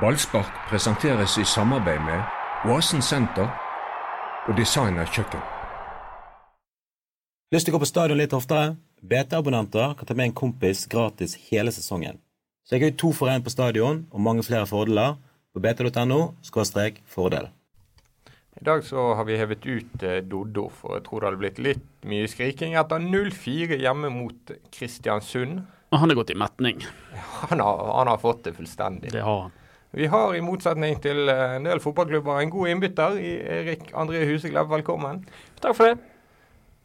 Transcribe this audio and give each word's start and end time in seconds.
Ballspark 0.00 0.50
presenteres 0.66 1.36
i 1.38 1.44
samarbeid 1.46 2.00
med 2.02 2.66
Oasen 2.66 3.02
senter 3.02 3.46
og 4.48 4.56
Designer 4.58 5.06
kjøkken. 5.06 5.38
Lyst 7.54 7.68
til 7.68 7.70
å 7.70 7.76
gå 7.76 7.84
på 7.84 7.88
stadion 7.92 8.18
litt 8.18 8.34
oftere? 8.34 8.74
BT-abonnenter 9.06 9.94
kan 9.94 10.10
ta 10.10 10.16
med 10.18 10.32
en 10.32 10.36
kompis 10.40 10.82
gratis 10.90 11.36
hele 11.46 11.70
sesongen. 11.70 12.18
Så 12.66 12.74
jeg 12.74 12.88
har 12.88 12.98
to 12.98 13.12
for 13.14 13.30
én 13.30 13.46
på 13.46 13.54
stadion 13.54 14.02
og 14.10 14.26
mange 14.26 14.42
flere 14.42 14.66
fordeler 14.66 15.14
på 15.54 15.62
bt.no 15.62 16.20
fordel. 17.14 17.52
I 18.58 18.66
dag 18.66 18.82
så 18.82 19.12
har 19.14 19.30
vi 19.30 19.38
hevet 19.38 19.62
ut 19.62 20.02
eh, 20.02 20.22
Doddo, 20.26 20.70
for 20.74 20.98
jeg 20.98 21.06
tror 21.06 21.20
det 21.20 21.28
hadde 21.28 21.42
blitt 21.44 21.62
litt 21.62 21.88
mye 22.02 22.26
skriking 22.26 22.74
etter 22.74 22.98
0-4 22.98 23.78
hjemme 23.78 24.10
mot 24.10 24.56
Kristiansund. 24.74 25.60
Og 25.94 26.00
han 26.02 26.10
er 26.10 26.18
gått 26.18 26.34
i 26.34 26.38
metning. 26.38 26.82
Han 27.50 27.60
har, 27.60 27.90
han 27.94 28.08
har 28.08 28.18
fått 28.18 28.48
det 28.48 28.58
fullstendig. 28.58 29.12
Det 29.14 29.22
har 29.22 29.46
han. 29.46 29.60
Vi 29.96 30.06
har 30.06 30.34
i 30.34 30.40
motsetning 30.42 30.96
til 31.02 31.28
eh, 31.30 31.52
en 31.54 31.68
del 31.68 31.78
fotballklubber 31.78 32.40
en 32.42 32.50
god 32.50 32.70
innbytter 32.72 33.18
i 33.22 33.36
Erik 33.60 33.92
André 33.94 34.24
Huseklepp. 34.26 34.66
Velkommen. 34.72 35.20
Takk 35.62 35.76
for 35.78 35.86
det. 35.86 35.98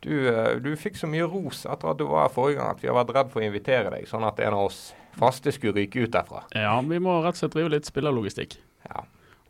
Du, 0.05 0.13
eh, 0.29 0.51
du, 0.61 0.69
fikk 0.77 0.99
så 0.99 1.09
mye 1.09 1.25
ros 1.25 1.63
etter 1.65 1.89
at 1.89 1.97
du 1.97 2.05
var 2.05 2.27
her 2.27 2.35
forrige 2.35 2.59
gang 2.59 2.75
at 2.75 2.83
vi 2.83 2.91
har 2.91 2.97
vært 2.99 3.15
redd 3.15 3.31
for 3.33 3.41
å 3.41 3.47
invitere 3.47 3.89
deg, 3.95 4.05
sånn 4.07 4.27
at 4.27 4.37
en 4.45 4.53
av 4.59 4.67
oss 4.67 4.91
faste 5.17 5.49
skulle 5.55 5.79
ryke 5.81 6.03
ut 6.05 6.13
derfra. 6.13 6.43
Ja, 6.53 6.75
vi 6.85 6.99
må 7.01 7.15
rett 7.23 7.33
og 7.33 7.41
slett 7.41 7.55
drive 7.55 7.71
litt 7.73 7.89
spillerlogistikk. 7.89 8.59
Ja. 8.91 9.01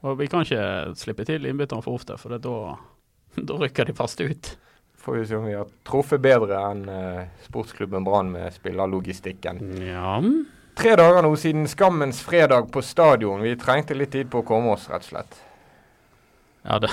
Og 0.08 0.16
vi 0.22 0.30
kan 0.32 0.48
ikke 0.48 0.96
slippe 0.96 1.26
til 1.28 1.50
innbytterne 1.50 1.84
for 1.84 2.00
ofte, 2.00 2.16
for 2.22 2.40
da, 2.40 2.56
da 3.52 3.58
rykker 3.60 3.92
de 3.92 3.98
faste 3.98 4.30
ut. 4.30 4.54
Får 5.04 5.18
vi 5.18 5.26
se 5.28 5.36
om 5.36 5.50
vi 5.50 5.58
har 5.58 5.68
truffet 5.88 6.24
bedre 6.24 6.64
enn 6.70 6.88
uh, 6.88 7.28
sportsklubben 7.44 8.08
Brann 8.08 8.32
med 8.32 8.56
spillerlogistikken. 8.56 9.62
Ja. 9.84 10.16
Tre 10.80 10.94
dager 10.96 11.26
nå 11.26 11.34
siden 11.36 11.66
skammens 11.68 12.22
fredag 12.24 12.70
på 12.72 12.80
stadion. 12.82 13.42
Vi 13.44 13.58
trengte 13.60 13.98
litt 13.98 14.14
tid 14.16 14.30
på 14.32 14.40
å 14.40 14.46
komme 14.48 14.72
oss, 14.78 14.86
rett 14.88 15.04
og 15.04 15.10
slett. 15.10 15.36
Ja, 16.64 16.78
det 16.80 16.92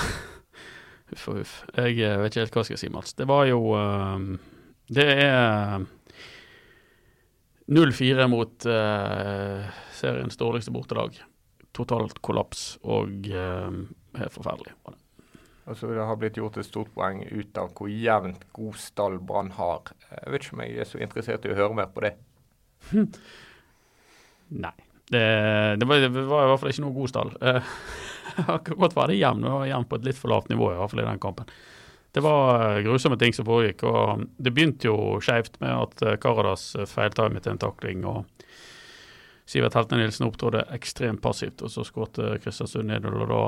Huff 1.12 1.28
og 1.30 1.38
huff. 1.38 1.52
Jeg 1.76 2.00
eh, 2.02 2.16
vet 2.18 2.34
ikke 2.34 2.42
helt 2.42 2.58
hva 2.58 2.64
jeg 2.64 2.72
skal 2.72 2.80
si, 2.82 2.90
Mats. 2.90 3.14
Det 3.14 3.28
var 3.30 3.44
jo 3.46 3.60
uh, 3.78 4.18
Det 4.90 5.06
er 5.28 5.86
0-4 7.78 8.28
mot 8.34 8.66
uh, 8.66 9.70
seriens 9.94 10.42
dårligste 10.42 10.74
bortelag. 10.74 11.22
Totalt 11.70 12.18
kollaps 12.26 12.72
og 12.82 13.30
uh, 13.30 13.70
helt 14.18 14.34
forferdelig. 14.34 14.74
Altså, 15.70 15.94
det 15.94 16.10
har 16.10 16.18
blitt 16.18 16.42
gjort 16.42 16.58
et 16.58 16.66
stort 16.66 16.90
poeng 16.90 17.22
ut 17.22 17.62
av 17.62 17.70
hvor 17.70 17.86
jevnt 17.86 18.50
god 18.50 18.82
stall 18.82 19.22
Brann 19.22 19.54
har. 19.54 19.94
Jeg 20.10 20.34
vet 20.34 20.42
ikke 20.42 20.58
om 20.58 20.66
jeg 20.66 20.80
er 20.82 20.94
så 20.96 21.06
interessert 21.06 21.46
i 21.46 21.54
å 21.54 21.60
høre 21.62 21.84
mer 21.84 21.94
på 21.94 22.08
det. 22.10 22.16
Nei. 24.48 24.74
Det, 25.06 25.22
det, 25.78 25.86
var, 25.86 26.02
i 26.02 26.10
hvert 26.10 26.60
fall 26.60 26.72
ikke 26.72 26.86
noe 26.86 26.96
god 27.00 27.14
stall. 27.14 27.36
Uh, 28.36 28.58
godt 28.60 28.92
var 28.92 29.08
det 29.08 29.14
jevn, 29.16 29.46
var 29.48 29.62
jevn 29.64 29.86
på 29.88 29.96
et 29.96 30.02
litt 30.04 30.18
for 30.18 30.28
lavt 30.28 30.50
nivå, 30.52 30.66
i 30.68 30.76
hvert 30.76 30.90
fall 30.92 31.00
i 31.00 31.04
den 31.06 31.20
kampen. 31.22 31.46
Det 32.12 32.20
var 32.20 32.82
grusomme 32.84 33.16
ting 33.16 33.32
som 33.32 33.46
foregikk. 33.48 33.86
og 33.88 34.26
Det 34.36 34.52
begynte 34.52 34.90
jo 34.90 34.96
skjevt 35.24 35.56
med 35.62 35.72
at 35.72 36.20
Karadas 36.20 36.66
feiltimet 36.90 37.48
en 37.48 37.62
takling. 37.62 38.04
og 38.04 38.35
Sivert 39.46 39.76
Heltne 39.78 40.00
Nilsen 40.00 40.26
opptrådte 40.26 40.64
ekstremt 40.74 41.20
passivt, 41.22 41.62
og 41.62 41.70
så 41.70 41.84
skåret 41.86 42.18
Kristiansund 42.42 42.90
ned. 42.90 43.04
og 43.06 43.28
da... 43.30 43.42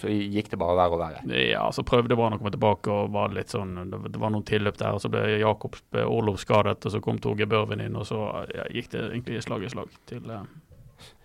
Så 0.00 0.08
gikk 0.08 0.48
det 0.50 0.58
bare 0.60 0.76
verre 0.78 0.96
og 0.96 1.02
verre? 1.02 1.24
Ja, 1.36 1.66
så 1.68 1.84
prøvde 1.84 2.16
Brann 2.16 2.36
å 2.36 2.40
komme 2.40 2.54
tilbake, 2.54 2.88
og 2.88 3.12
var 3.12 3.34
litt 3.36 3.52
sånn, 3.52 3.76
det 3.92 4.20
var 4.20 4.32
noen 4.32 4.46
tilløp 4.48 4.80
der. 4.80 4.96
og 4.96 5.04
Så 5.04 5.12
ble 5.12 5.26
Jakob 5.36 5.76
Orlov 6.00 6.40
skadet, 6.40 6.80
og 6.80 6.96
så 6.96 7.02
kom 7.04 7.20
Torgeir 7.20 7.50
Børven 7.50 7.84
inn, 7.84 8.00
og 8.00 8.08
så 8.08 8.22
ja, 8.56 8.64
gikk 8.72 8.94
det 8.96 9.04
egentlig 9.10 9.44
slag 9.44 9.68
i 9.68 9.72
slag 9.76 9.92
til 10.08 10.32
eh. 10.32 10.46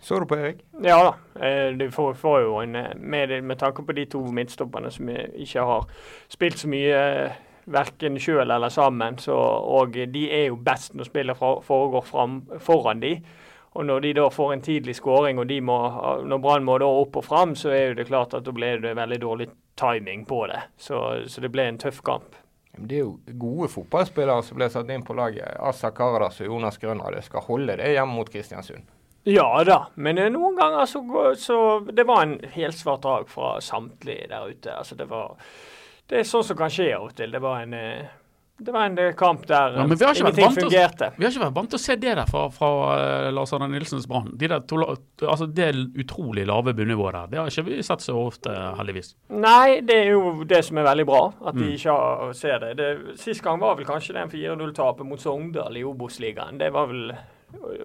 Så 0.03 0.19
du 0.19 0.25
på 0.27 0.35
Erik? 0.35 0.65
Ja 0.83 0.97
da. 1.05 1.11
Du 1.79 1.85
får, 1.91 2.13
får 2.19 2.41
jo 2.41 2.55
en 2.59 2.75
med, 2.99 3.31
med 3.43 3.59
tanke 3.59 3.85
på 3.87 3.95
de 3.95 4.03
to 4.11 4.19
midtstopperne 4.35 4.91
som 4.91 5.11
ikke 5.11 5.63
har 5.63 5.85
spilt 6.27 6.59
så 6.59 6.71
mye 6.71 6.97
verken 7.69 8.17
sjøl 8.19 8.49
eller 8.49 8.71
sammen, 8.73 9.19
så, 9.21 9.35
og 9.35 9.93
de 9.93 10.23
er 10.33 10.49
jo 10.49 10.57
best 10.65 10.95
når 10.97 11.07
spillet 11.07 11.37
foregår 11.37 12.07
fram, 12.07 12.41
foran 12.59 13.03
de. 13.03 13.19
Og 13.79 13.85
Når 13.87 14.01
de 14.03 14.09
da 14.17 14.25
får 14.27 14.53
en 14.53 14.61
tidlig 14.61 14.97
skåring, 14.97 15.37
og 15.39 15.47
de 15.47 15.61
må, 15.63 15.77
når 16.27 16.39
Brann 16.43 16.65
må 16.67 16.75
da 16.83 16.87
opp 16.99 17.15
og 17.15 17.23
fram, 17.23 17.53
så 17.55 17.71
er 17.71 17.93
det 17.95 18.09
klart 18.09 18.33
at 18.35 18.43
da 18.43 18.51
ble 18.51 18.73
det 18.83 18.91
veldig 18.97 19.19
dårlig 19.23 19.47
timing 19.79 20.25
på 20.27 20.41
det. 20.51 20.59
Så, 20.75 20.99
så 21.31 21.39
det 21.39 21.51
ble 21.53 21.63
en 21.69 21.79
tøff 21.79 22.01
kamp. 22.03 22.35
Det 22.75 22.99
er 22.99 23.05
jo 23.05 23.15
gode 23.39 23.69
fotballspillere 23.71 24.43
som 24.43 24.59
ble 24.59 24.67
satt 24.73 24.91
inn 24.91 25.05
på 25.07 25.15
laget. 25.15 25.55
Assa 25.63 25.93
Karadas 25.95 26.41
og 26.43 26.51
Jonas 26.51 26.79
Grønner. 26.81 27.15
Det 27.15 27.23
skal 27.29 27.47
holde 27.47 27.79
det 27.79 27.93
hjemme 27.95 28.19
mot 28.19 28.31
Kristiansund. 28.31 28.83
Ja 29.27 29.47
da, 29.63 29.79
men 29.95 30.19
noen 30.31 30.55
ganger 30.55 30.85
så, 30.87 31.01
så 31.37 31.57
Det 31.91 32.05
var 32.07 32.23
en 32.23 32.37
helsvart 32.51 33.03
drag 33.03 33.27
fra 33.31 33.57
samtlige 33.63 34.27
der 34.31 34.47
ute. 34.47 34.75
Altså 34.75 34.99
det 34.99 35.07
var 35.07 35.35
Det 36.09 36.19
er 36.19 36.27
sånn 36.27 36.43
som 36.43 36.59
kan 36.59 36.71
skje 36.73 36.91
av 36.97 37.09
og 37.09 37.15
til. 37.15 37.31
Det 37.31 37.43
var 37.43 37.63
en 37.63 37.79
eh, 37.79 38.15
det 38.59 38.71
var 38.75 38.85
en 38.85 38.97
eh, 38.97 39.13
kamp 39.17 39.47
der 39.47 39.77
ja, 39.77 39.83
ingenting 39.83 40.51
fungerte. 40.51 41.11
vi 41.17 41.25
har 41.25 41.31
ikke 41.31 41.43
vært 41.45 41.55
vant 41.55 41.71
til 41.71 41.79
å 41.79 41.83
se 41.83 41.95
det 41.95 42.15
der 42.19 42.27
fra, 42.27 42.45
fra 42.51 42.69
uh, 42.91 43.29
Lars 43.31 43.53
Arne 43.55 43.69
Nilsens 43.71 44.07
Brann. 44.09 44.31
De 44.39 44.49
altså 44.51 45.47
det 45.47 45.69
utrolig 46.03 46.45
lave 46.47 46.73
bunnivået 46.75 47.15
der. 47.15 47.31
Det 47.31 47.39
har 47.39 47.53
ikke 47.53 47.67
vi 47.69 47.79
sett 47.85 48.03
så 48.03 48.17
ofte, 48.19 48.53
heldigvis. 48.79 49.13
Nei, 49.31 49.79
det 49.85 50.01
er 50.03 50.13
jo 50.13 50.47
det 50.49 50.61
som 50.67 50.81
er 50.81 50.89
veldig 50.89 51.07
bra, 51.07 51.23
at 51.39 51.55
mm. 51.55 51.61
de 51.63 51.73
ikke 51.77 51.95
har, 51.95 52.33
ser 52.37 52.63
det. 52.65 52.73
det. 52.79 53.19
Sist 53.21 53.43
gang 53.45 53.61
var 53.61 53.79
vel 53.79 53.87
kanskje 53.87 54.17
den 54.17 54.31
4-0-tapet 54.33 55.07
mot 55.07 55.21
Sogndal 55.21 55.79
i 55.79 55.85
Obos-ligaen. 55.87 56.59
Det 56.59 56.71
var 56.75 56.91
vel 56.91 57.13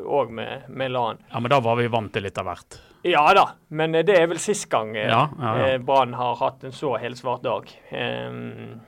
òg 0.05 0.33
med, 0.35 0.67
med 0.69 0.91
LAN. 0.91 1.23
Ja, 1.31 1.41
Men 1.41 1.55
da 1.55 1.61
var 1.65 1.79
vi 1.79 1.87
vant 1.93 2.12
til 2.12 2.27
litt 2.27 2.39
av 2.41 2.51
hvert. 2.51 2.81
Ja 3.05 3.25
da, 3.37 3.45
men 3.69 3.93
det 3.93 4.17
er 4.17 4.27
vel 4.31 4.41
sist 4.41 4.65
gang 4.73 4.95
ja, 4.97 5.27
ja, 5.29 5.51
ja. 5.61 5.79
Brann 5.85 6.15
har 6.17 6.39
hatt 6.41 6.65
en 6.65 6.73
så 6.73 6.95
helsvart 6.97 7.45
dag. 7.45 7.69
Um, 7.93 8.81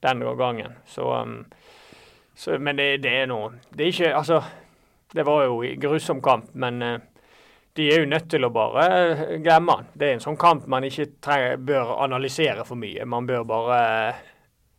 den 0.00 0.24
gangen. 0.36 0.72
Så, 0.86 1.14
um, 1.22 1.44
så 2.34 2.58
Men 2.58 2.76
det, 2.76 2.96
det, 2.96 3.12
er 3.22 3.26
noe 3.26 3.52
Det 3.70 3.84
er 3.84 3.92
ikke 3.92 4.16
Altså, 4.16 4.42
det 5.12 5.26
var 5.26 5.44
jo 5.44 5.62
en 5.64 5.80
grusom 5.80 6.22
kamp, 6.22 6.54
men 6.54 6.82
uh, 6.82 6.98
de 7.76 7.86
er 7.92 8.00
jo 8.00 8.10
nødt 8.10 8.30
til 8.30 8.44
å 8.44 8.50
bare 8.50 8.86
uh, 9.12 9.24
glemme 9.42 9.76
den. 9.76 9.92
Det 9.94 10.08
er 10.08 10.18
en 10.18 10.24
sånn 10.24 10.40
kamp 10.40 10.66
man 10.70 10.86
ikke 10.86 11.08
trenger, 11.22 11.56
bør 11.56 11.96
analysere 12.04 12.64
for 12.64 12.78
mye. 12.78 13.06
Man 13.06 13.26
bør 13.26 13.44
bare 13.48 13.80
uh, 14.10 14.22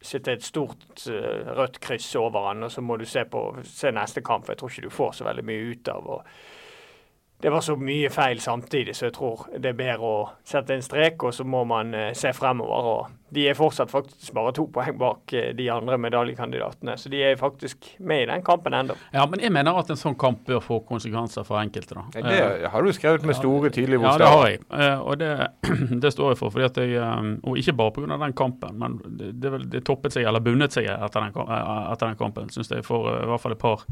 sette 0.01 0.33
et 0.33 0.43
stort 0.43 1.03
rødt 1.05 1.77
kryss 1.83 2.15
over 2.17 2.47
den, 2.47 2.63
og 2.65 2.71
så 2.73 2.81
må 2.81 2.95
du 2.97 3.05
se, 3.05 3.21
på, 3.29 3.43
se 3.67 3.91
neste 3.93 4.23
kamp. 4.25 4.49
Jeg 4.49 4.57
tror 4.57 4.71
ikke 4.71 4.88
du 4.88 4.95
får 4.95 5.11
så 5.19 5.27
veldig 5.27 5.43
mye 5.45 5.75
ut 5.75 5.91
av 5.93 6.07
å 6.09 6.15
det 7.41 7.50
var 7.50 7.62
så 7.62 7.75
mye 7.75 8.09
feil 8.13 8.40
samtidig, 8.40 8.96
så 8.96 9.07
jeg 9.07 9.16
tror 9.16 9.47
det 9.57 9.72
er 9.72 9.78
bedre 9.78 10.06
å 10.06 10.18
sette 10.46 10.75
en 10.75 10.84
strek, 10.85 11.24
og 11.25 11.34
så 11.34 11.46
må 11.47 11.63
man 11.68 11.94
uh, 11.96 12.12
se 12.18 12.29
fremover. 12.38 12.90
og 12.91 13.34
De 13.34 13.47
er 13.50 13.57
fortsatt 13.57 13.91
faktisk 13.91 14.34
bare 14.38 14.53
to 14.56 14.68
poeng 14.74 14.97
bak 15.02 15.34
uh, 15.34 15.47
de 15.57 15.68
andre 15.74 15.97
medaljekandidatene, 16.01 16.97
så 17.01 17.09
de 17.09 17.24
er 17.25 17.40
faktisk 17.40 17.90
med 18.00 18.25
i 18.25 18.30
den 18.30 18.46
kampen 18.46 18.78
ennå. 18.78 18.97
Ja, 19.16 19.25
men 19.30 19.41
jeg 19.41 19.53
mener 19.56 19.80
at 19.81 19.90
en 19.90 20.00
sånn 20.00 20.18
kamp 20.22 20.46
bør 20.46 20.62
få 20.66 20.80
konsekvenser 20.88 21.47
for 21.47 21.62
enkelte. 21.63 21.97
da. 21.97 22.06
Ja, 22.16 22.25
det 22.28 22.40
eh, 22.46 22.69
har 22.74 22.85
du 22.85 22.94
skrevet 22.94 23.25
med 23.25 23.40
store, 23.40 23.74
tydelige 23.74 24.03
bokstaver. 24.03 24.22
Ja, 24.22 24.30
det 24.30 24.38
har 24.38 24.50
jeg, 24.53 24.63
uh, 24.69 25.06
og 25.07 25.22
det, 25.22 25.31
det, 26.06 26.13
står 26.13 26.34
jeg 26.35 26.41
for. 26.44 26.53
fordi 26.53 26.69
at 26.69 26.81
jeg, 26.85 27.38
Og 27.44 27.57
ikke 27.57 27.78
bare 27.78 27.96
pga. 27.97 28.18
den 28.22 28.38
kampen, 28.38 28.78
men 28.80 29.00
det, 29.06 29.34
det, 29.41 29.66
det, 29.72 29.85
toppet 29.88 30.13
seg, 30.13 30.30
eller 30.30 30.44
bundet 30.44 30.78
seg 30.78 30.90
etter 30.91 31.25
den, 31.25 31.34
etter 31.34 32.12
den 32.12 32.19
kampen, 32.19 32.53
syns 32.53 32.69
jeg, 32.69 32.85
for 32.85 33.09
i 33.16 33.30
hvert 33.30 33.41
fall 33.41 33.57
et 33.57 33.66
par. 33.66 33.88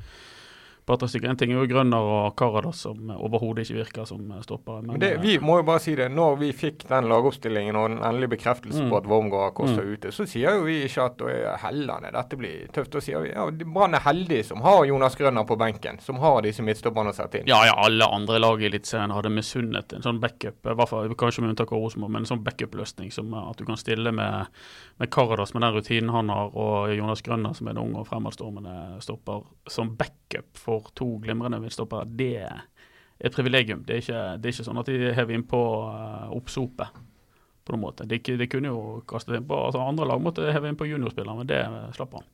En 0.90 1.38
ting 1.38 1.52
er 1.54 1.60
jo 1.60 1.68
Grønner 1.70 2.02
og 2.02 2.36
Karadas 2.40 2.82
som 2.88 3.12
overhodet 3.14 3.68
ikke 3.68 3.78
virker 3.84 4.08
som 4.10 4.24
stoppere. 4.42 4.82
Men, 4.88 4.98
det, 5.02 5.12
vi 5.22 5.36
må 5.42 5.60
jo 5.60 5.66
bare 5.68 5.84
si 5.84 5.94
det. 5.98 6.10
Når 6.14 6.40
vi 6.42 6.50
fikk 6.56 6.88
den 6.90 7.10
lagoppstillingen 7.12 7.78
og 7.78 7.92
den 7.92 8.00
endelige 8.02 8.34
bekreftelsen 8.34 8.88
mm. 8.88 8.90
på 8.92 9.00
at 9.02 9.10
Wormgård 9.10 9.54
Kosta 9.60 9.84
mm. 9.84 9.92
ute, 9.94 10.14
så 10.16 10.26
sier 10.30 10.58
jo 10.58 10.66
vi 10.66 10.80
ikke 10.88 11.06
at 11.06 11.22
Hellane, 11.64 12.10
dette 12.16 12.40
blir 12.40 12.72
tøft. 12.74 12.92
Da 12.96 13.04
sier 13.06 13.22
vi 13.22 13.34
ja, 13.34 13.46
Brann 13.70 13.98
er 13.98 14.04
heldige 14.08 14.48
som 14.50 14.64
har 14.66 14.82
Jonas 14.90 15.18
Grønner 15.20 15.46
på 15.48 15.60
benken, 15.60 16.00
som 16.02 16.18
har 16.24 16.42
disse 16.46 16.66
midtstopperne 16.66 17.14
å 17.14 17.18
sette 17.18 17.42
inn. 17.42 17.50
Ja, 17.52 17.62
ja, 17.68 17.76
alle 17.78 18.08
andre 18.10 18.42
lag 18.42 18.64
i 18.64 18.70
Eliteserien 18.70 19.14
hadde 19.14 19.32
misunnet 19.34 19.94
en 19.94 20.06
sånn 20.06 20.22
backup, 20.24 20.58
i 20.66 20.74
hvert 20.74 20.90
fall 20.90 21.14
kanskje 21.20 21.46
med 21.46 21.54
unntak 21.54 21.74
av 21.76 21.84
Rosenborg, 21.84 22.16
men 22.16 22.26
en 22.26 22.32
sånn 22.34 22.44
backup-løsning 22.46 23.14
som 23.14 23.34
at 23.38 23.62
du 23.62 23.66
kan 23.68 23.80
stille 23.80 24.14
med, 24.16 24.50
med 25.02 25.14
Karadas 25.14 25.54
med 25.54 25.68
den 25.68 25.78
rutinen 25.78 26.14
han 26.14 26.34
har, 26.34 26.50
og 26.58 26.94
Jonas 26.96 27.24
Grønner 27.26 27.54
som 27.58 27.70
er 27.70 27.78
en 27.78 27.84
ung 27.84 27.96
og 28.00 28.08
fremadstormende 28.10 29.00
stopper, 29.06 29.46
som 29.70 29.94
backup 30.00 30.50
for 30.58 30.79
to 30.98 31.18
glimrende 31.24 31.60
midtstoppere, 31.62 32.08
det 32.20 32.34
er 32.48 32.64
et 33.20 33.36
privilegium. 33.36 33.84
Det 33.86 33.96
er 33.96 34.04
ikke, 34.04 34.24
det 34.40 34.50
er 34.50 34.56
ikke 34.56 34.68
sånn 34.70 34.82
at 34.82 34.90
de 34.90 35.14
hever 35.16 35.36
innpå 35.36 35.62
uh, 35.92 36.28
oppsopet 36.36 37.00
på 37.66 37.76
noen 37.76 37.84
måte. 37.84 38.08
De, 38.10 38.20
de 38.20 38.48
kunne 38.50 38.72
jo 38.72 38.84
kastet 39.10 39.38
innpå 39.38 39.58
altså 39.68 39.84
Andre 39.84 40.08
lag 40.10 40.22
måtte 40.24 40.48
heve 40.54 40.72
innpå 40.72 40.88
juniorspillere, 40.90 41.38
men 41.42 41.50
det 41.50 41.64
slapp 41.98 42.16
han. 42.20 42.30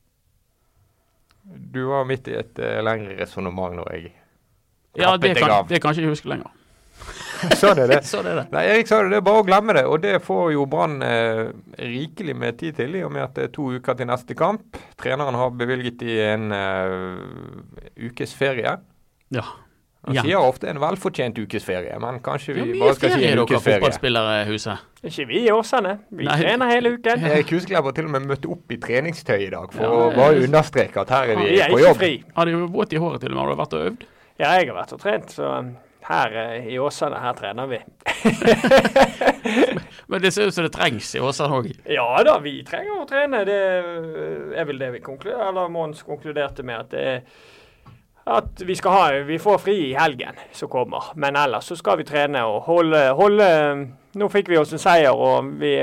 Du 1.45 1.83
var 1.92 2.06
midt 2.09 2.30
i 2.31 2.38
et 2.38 2.62
uh, 2.62 2.80
lengre 2.86 3.18
resonnement 3.19 3.75
når 3.80 3.92
jeg 3.95 4.13
ja, 4.95 5.18
det 5.19 5.33
kan, 5.36 5.65
det 5.68 5.81
kan 5.83 5.91
ikke 5.91 6.06
jeg 6.06 6.13
huske 6.13 6.30
lenger. 6.31 6.53
sånn 7.62 7.81
er 7.83 7.92
det. 7.92 8.00
sånn 8.13 8.30
er 8.31 8.39
det. 8.42 8.45
Nei, 8.56 8.63
Erik 8.74 8.89
sa 8.89 9.01
det, 9.03 9.12
det 9.13 9.19
er 9.21 9.27
bare 9.27 9.44
å 9.44 9.47
glemme 9.47 9.75
det. 9.77 9.86
Og 9.89 10.01
det 10.06 10.15
får 10.25 10.53
jo 10.56 10.65
Brann 10.69 10.97
eh, 11.06 11.44
rikelig 11.81 12.38
med 12.38 12.59
tid 12.62 12.80
til, 12.80 12.97
i 13.00 13.03
og 13.06 13.13
med 13.15 13.27
at 13.27 13.38
det 13.38 13.50
er 13.50 13.53
to 13.56 13.69
uker 13.75 14.00
til 14.00 14.09
neste 14.09 14.38
kamp. 14.38 14.80
Treneren 15.01 15.38
har 15.39 15.53
bevilget 15.57 16.03
i 16.06 16.18
en 16.25 16.50
uh, 16.53 17.21
ukes 18.07 18.36
ferie. 18.38 18.77
Ja. 19.36 19.45
Han 20.06 20.13
ja. 20.13 20.21
sier 20.21 20.38
ofte 20.38 20.69
en 20.69 20.77
velfortjent 20.77 21.38
ukesferie, 21.42 21.95
men 22.01 22.19
kanskje 22.25 22.53
vi 22.53 22.65
ja, 22.68 22.75
bare 22.77 22.94
skal 22.94 23.15
si 23.15 23.25
en 23.25 23.39
ukesferie. 23.42 23.80
fotballspillere, 23.80 24.36
Huset. 24.51 24.83
Ikke 25.01 25.25
vi 25.31 25.39
i 25.48 25.53
Åsane. 25.53 25.95
Vi 26.13 26.27
Nei. 26.27 26.36
trener 26.44 26.69
hele 26.69 26.91
uken. 26.94 27.25
Erik 27.25 27.50
Kusklepp 27.50 27.89
har 27.89 27.95
til 27.98 28.06
og 28.06 28.13
med 28.13 28.27
møtt 28.30 28.45
opp 28.45 28.75
i 28.75 28.77
treningstøy 28.81 29.48
i 29.48 29.50
dag 29.53 29.74
for 29.74 29.81
ja, 29.81 29.89
å 29.89 30.12
bare 30.13 30.44
understreke 30.45 31.01
at 31.01 31.13
her 31.15 31.33
er 31.33 31.41
vi, 31.41 31.57
er 31.57 31.74
på 31.74 31.81
jobb. 31.81 31.98
Fri. 31.98 32.12
Har 32.38 32.51
du 32.51 32.68
våt 32.75 32.94
i 32.94 33.01
håret 33.01 33.25
til 33.25 33.33
og 33.33 33.39
med? 33.39 33.41
Har 33.41 33.50
du 33.50 33.62
vært 33.63 33.74
og 33.74 33.89
øvd? 33.89 34.06
Ja, 34.36 34.51
jeg 34.59 34.69
har 34.69 34.77
vært 34.77 34.94
og 34.94 35.01
trent. 35.01 35.33
så... 35.33 35.56
Her 36.06 36.38
eh, 36.42 36.68
i 36.74 36.80
Åsane, 36.80 37.18
her 37.22 37.34
trener 37.34 37.68
vi. 37.72 37.80
Men 40.07 40.22
det 40.22 40.31
ser 40.31 40.48
ut 40.48 40.54
som 40.54 40.63
det 40.68 40.74
trengs 40.75 41.16
i 41.16 41.19
Åsane 41.24 41.60
òg? 41.60 41.72
Ja 41.90 42.07
da, 42.25 42.38
vi 42.44 42.60
trenger 42.68 43.02
å 43.02 43.10
trene. 43.10 43.42
Det 43.48 43.60
er 44.54 44.69
vel 44.69 44.81
det 44.81 44.92
vi 45.00 45.04
konkluderer, 45.06 45.50
eller 45.50 45.72
Mons 45.74 46.06
konkluderte 46.06 46.66
med. 46.66 46.86
at 46.86 46.94
det 46.94 47.07
at 48.25 48.62
vi 48.66 48.75
ha, 48.84 49.12
vi 49.22 49.38
får 49.40 49.57
fri 49.62 49.75
i 49.92 49.94
helgen 49.94 50.34
som 50.52 50.69
kommer, 50.69 51.12
men 51.16 51.36
ellers 51.38 51.68
så 51.69 51.75
skal 51.78 52.00
vi 52.00 52.08
trene 52.10 52.42
og 52.50 52.63
holde, 52.66 53.01
holde 53.13 53.50
Nå 54.16 54.30
fikk 54.31 54.50
vi 54.50 54.58
oss 54.58 54.72
en 54.74 54.81
seier, 54.81 55.12
og 55.12 55.51
vi, 55.60 55.75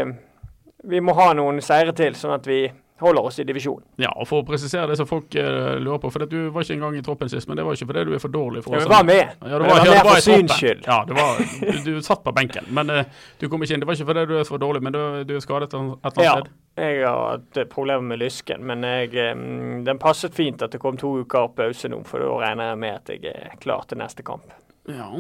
vi 0.89 1.01
må 1.05 1.15
ha 1.15 1.29
noen 1.37 1.61
seire 1.63 1.93
til, 1.95 2.17
sånn 2.19 2.33
at 2.35 2.49
vi 2.49 2.65
holder 3.03 3.29
oss 3.29 3.39
i 3.43 3.45
divisjonen. 3.49 3.85
Ja, 4.01 4.11
og 4.15 4.29
For 4.31 4.43
å 4.43 4.47
presisere 4.47 4.87
det 4.91 4.97
som 5.01 5.09
folk 5.11 5.35
uh, 5.37 5.77
lurer 5.83 6.01
på, 6.03 6.11
for 6.15 6.27
Du 6.31 6.39
var 6.55 6.65
ikke 6.65 6.79
engang 6.79 6.97
i 6.99 7.03
troppen 7.05 7.31
sist, 7.33 7.49
men 7.51 7.59
det 7.59 7.67
var 7.67 7.77
ikke 7.77 7.91
fordi 7.91 8.05
du 8.09 8.15
er 8.17 8.23
for 8.23 8.33
dårlig. 8.33 8.65
for 8.65 8.77
oss. 8.77 8.87
Jeg 8.87 8.93
var 8.93 9.07
med. 9.09 9.37
Ja, 9.41 9.59
du 9.59 9.67
var, 9.67 9.69
var, 9.69 9.87
ja, 9.87 9.93
med 9.93 10.11
for 10.11 10.25
syns 10.27 10.57
skyld. 10.57 10.83
Ja, 10.87 10.99
du, 11.09 11.15
var, 11.19 11.43
du, 11.61 11.79
du, 11.91 12.03
satt 12.03 12.25
på 12.25 12.33
benken, 12.37 12.67
men 12.71 12.91
uh, 12.91 13.05
du 13.41 13.49
kom 13.53 13.63
ikke 13.63 13.77
inn. 13.77 13.85
Det 13.85 13.91
var 13.91 13.99
ikke 13.99 14.11
fordi 14.13 14.27
du 14.31 14.37
er 14.41 14.49
for 14.49 14.63
dårlig, 14.63 14.83
men 14.87 14.97
du, 14.97 15.01
du 15.29 15.37
er 15.37 15.45
skadet 15.45 15.69
et 15.69 15.79
eller 15.79 15.97
annet 16.01 16.23
ja. 16.25 16.37
sted? 16.41 16.53
Jeg 16.83 17.03
har 17.05 17.19
hatt 17.35 17.59
problemer 17.69 18.15
med 18.15 18.23
lysken, 18.23 18.63
men 18.65 18.85
jeg, 18.89 19.13
um, 19.37 19.83
den 19.85 20.01
passet 20.01 20.35
fint 20.35 20.63
at 20.65 20.73
det 20.73 20.81
kom 20.81 20.97
to 21.01 21.19
uker 21.21 21.51
pause 21.57 21.91
nå, 21.93 22.01
for 22.09 22.25
da 22.25 22.31
regner 22.47 22.73
jeg 22.73 22.83
med 22.87 23.01
at 23.01 23.13
jeg 23.13 23.35
er 23.35 23.59
klar 23.61 23.85
til 23.89 24.01
neste 24.01 24.25
kamp. 24.25 24.55
Ja. 24.89 25.11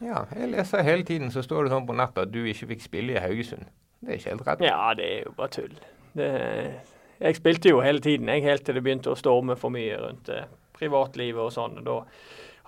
ja, 0.00 0.22
jeg 0.36 0.52
leser 0.54 0.86
hele 0.86 1.04
tiden 1.04 1.34
så 1.34 1.42
står 1.44 1.66
det 1.66 1.74
sånn 1.74 1.88
på 1.88 1.96
nettet 1.98 2.28
at 2.28 2.32
du 2.32 2.44
ikke 2.46 2.70
fikk 2.70 2.86
spille 2.86 3.16
i 3.16 3.20
Haugesund. 3.20 3.66
Det 4.00 4.12
er 4.12 4.20
ikke 4.20 4.30
helt 4.30 4.46
rett. 4.46 4.62
Ja, 4.64 4.94
det 4.96 5.08
er 5.10 5.24
jo 5.24 5.32
bare 5.36 5.52
tull. 5.56 5.74
Det 6.16 6.30
jeg 7.20 7.38
spilte 7.38 7.72
jo 7.72 7.80
hele 7.84 8.02
tiden, 8.04 8.28
jeg, 8.28 8.44
helt 8.44 8.66
til 8.66 8.76
det 8.76 8.84
begynte 8.84 9.12
å 9.12 9.18
storme 9.18 9.56
for 9.56 9.74
mye 9.74 9.96
rundt 10.00 10.28
eh, 10.32 10.48
privatlivet 10.76 11.40
og 11.40 11.54
sånn. 11.54 11.80
Da 11.86 12.02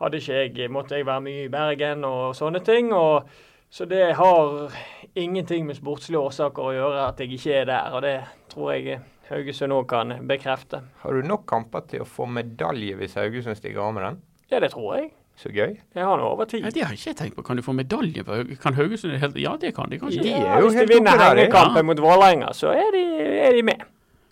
hadde 0.00 0.22
ikke 0.22 0.40
jeg, 0.46 0.72
måtte 0.72 0.96
jeg 0.96 1.06
være 1.08 1.24
mye 1.26 1.44
i 1.44 1.52
Bergen 1.52 2.06
og 2.08 2.34
sånne 2.38 2.62
ting. 2.64 2.92
og 2.96 3.28
så 3.70 3.84
det 3.84 4.14
har 4.16 4.72
ingenting 5.14 5.66
med 5.68 5.76
sportslige 5.76 6.20
årsaker 6.24 6.70
å 6.70 6.72
gjøre 6.72 7.04
at 7.10 7.20
jeg 7.20 7.36
ikke 7.36 7.56
er 7.60 7.66
der. 7.68 7.92
Og 7.92 8.02
det 8.02 8.16
tror 8.48 8.72
jeg 8.72 9.00
Haugesund 9.28 9.74
òg 9.76 9.84
kan 9.90 10.14
bekrefte. 10.28 10.80
Har 11.02 11.12
du 11.12 11.26
nok 11.26 11.44
kamper 11.50 11.84
til 11.90 12.04
å 12.04 12.08
få 12.08 12.24
medalje 12.32 12.96
hvis 12.96 13.18
Haugesund 13.20 13.58
stiger 13.58 13.84
av 13.84 13.92
med 13.96 14.06
den? 14.06 14.20
Ja, 14.48 14.62
det 14.64 14.72
tror 14.72 14.94
jeg. 14.96 15.10
Så 15.38 15.52
gøy. 15.52 15.76
Jeg 15.76 16.02
har 16.02 16.16
nå 16.18 16.30
over 16.32 16.48
tid. 16.50 16.64
Ja, 16.64 16.72
det 16.74 16.86
har 16.86 16.96
ikke 16.96 17.10
jeg 17.10 17.18
tenkt 17.20 17.36
på. 17.36 17.44
Kan 17.46 17.60
du 17.60 17.62
få 17.62 17.76
medalje 17.76 18.24
på 18.26 18.40
Kan 18.62 18.74
Haugesund 18.74 19.20
helt 19.20 19.36
Ja, 19.38 19.52
det 19.60 19.74
kan 19.76 19.92
de 19.92 20.00
kanskje. 20.00 20.24
De 20.24 20.32
er 20.32 20.64
jo 20.64 20.72
hvis 20.72 20.80
de 20.80 20.88
vinner 20.88 21.20
hengekampen 21.20 21.84
ja. 21.84 21.86
mot 21.92 22.02
Vålerenga, 22.02 22.50
så 22.56 22.72
er 22.72 22.88
de, 22.96 23.04
er 23.44 23.52
de 23.54 23.62
med. 23.68 23.84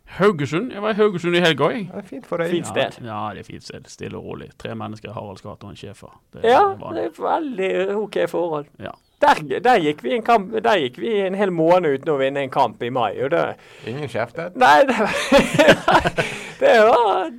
Haugesund. 0.06 0.73
Jeg 0.73 0.82
var 0.82 0.94
i 0.94 0.99
Haugesund 1.00 1.37
i 1.37 1.41
helga, 1.43 1.70
jeg. 1.75 1.88
Det 1.93 2.03
er 2.03 2.06
fint 2.08 2.26
for 2.26 2.41
deg. 2.41 2.50
Fint 2.50 2.69
sted. 2.70 3.00
Ja, 3.05 3.23
det 3.35 3.43
er 3.43 3.49
fint 3.49 3.64
sted. 3.67 3.88
Stille 3.91 4.17
og 4.19 4.25
rolig. 4.25 4.50
Tre 4.58 4.75
mennesker, 4.79 5.12
Haralds 5.12 5.43
gate 5.43 5.67
og 5.67 5.75
en 5.75 5.76
schæfer. 5.76 6.14
Ja, 6.44 6.62
det 6.94 7.08
er 7.08 7.19
veldig 7.19 7.73
OK 7.97 8.23
forhold. 8.31 8.70
Ja. 8.81 8.94
Der, 9.20 9.61
der, 9.64 9.79
gikk 9.81 10.03
vi 10.05 10.12
en 10.12 10.23
kamp, 10.23 10.53
der 10.64 10.76
gikk 10.76 10.99
vi 11.00 11.14
en 11.25 11.35
hel 11.35 11.49
måned 11.53 11.94
uten 11.97 12.11
å 12.12 12.19
vinne 12.20 12.43
en 12.44 12.53
kamp 12.53 12.82
i 12.85 12.91
mai. 12.93 13.14
Og 13.25 13.31
det, 13.32 13.44
Ingen 13.88 14.11
kjeftet? 14.12 14.58
Nei, 14.61 14.82
det, 14.85 14.97
det 16.61 16.75
var 16.85 17.31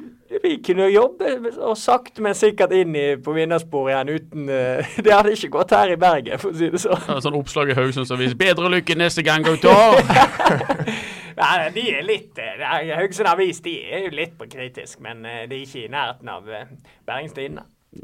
Vi 0.41 0.55
kunne 0.65 0.87
jobbe 0.89 1.35
og 1.53 1.77
sakte, 1.77 2.23
men 2.25 2.33
sikkert 2.35 2.73
inn 2.73 2.97
i, 2.97 3.05
på 3.21 3.35
vinnersporet 3.37 3.93
igjen 3.93 4.09
uten 4.17 4.49
uh, 4.49 4.97
Det 5.05 5.13
hadde 5.13 5.35
ikke 5.37 5.53
gått 5.59 5.75
her 5.77 5.93
i 5.93 5.99
Bergen, 6.01 6.41
for 6.41 6.49
å 6.49 6.57
si 6.57 6.71
det 6.73 6.81
sånn. 6.81 7.05
Ja, 7.05 7.19
sånn 7.21 7.37
oppslag 7.37 7.69
i 7.69 7.77
Haugesund 7.77 8.09
Avis. 8.17 8.33
'bedre 8.33 8.73
lykke 8.73 8.97
neste 8.97 9.25
gang, 9.25 9.45
gutter'. 9.45 10.01
Nei, 11.37 11.69
de 11.73 11.87
er 11.93 12.05
litt 12.05 12.39
eh, 12.41 12.61
Haugesund 12.97 13.29
Avis 13.29 13.61
de 13.65 13.77
er 13.85 14.07
jo 14.07 14.13
litt 14.17 14.37
på 14.39 14.47
kritisk, 14.49 15.01
men 15.05 15.25
eh, 15.25 15.43
de 15.49 15.59
er 15.59 15.65
ikke 15.67 15.83
i 15.85 15.91
nærheten 15.93 16.31
av 16.33 16.47
uh, 16.49 16.69
Bergens 17.05 17.35
Tidende. 17.37 17.67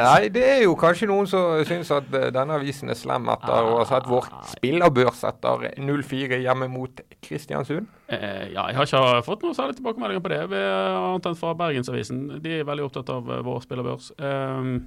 Nei, 0.00 0.30
det 0.32 0.42
er 0.42 0.60
jo 0.64 0.72
kanskje 0.78 1.06
noen 1.10 1.28
som 1.30 1.60
syns 1.68 1.90
at 1.94 2.06
denne 2.10 2.56
avisen 2.56 2.90
er 2.90 2.98
slem 2.98 3.28
etter 3.30 3.66
å 3.66 3.76
ha 3.76 3.84
sett 3.86 4.08
vår 4.08 4.30
spillerbørs 4.54 5.20
etter 5.28 5.66
0-4 5.78 6.40
hjemme 6.42 6.70
mot 6.72 7.02
Kristiansund. 7.22 7.90
Eh, 8.08 8.48
ja, 8.54 8.64
jeg 8.70 8.78
har 8.78 8.88
ikke 8.88 9.26
fått 9.26 9.44
noe 9.46 9.58
særlig 9.58 9.78
tilbakemeldinger 9.78 10.24
på 10.24 10.32
det, 10.32 10.40
annet 10.48 11.28
enn 11.30 11.38
fra 11.38 11.52
Bergensavisen. 11.58 12.24
De 12.42 12.56
er 12.56 12.66
veldig 12.66 12.88
opptatt 12.88 13.12
av 13.14 13.30
vår 13.46 13.62
spillerbørs. 13.66 14.10
Um, 14.18 14.80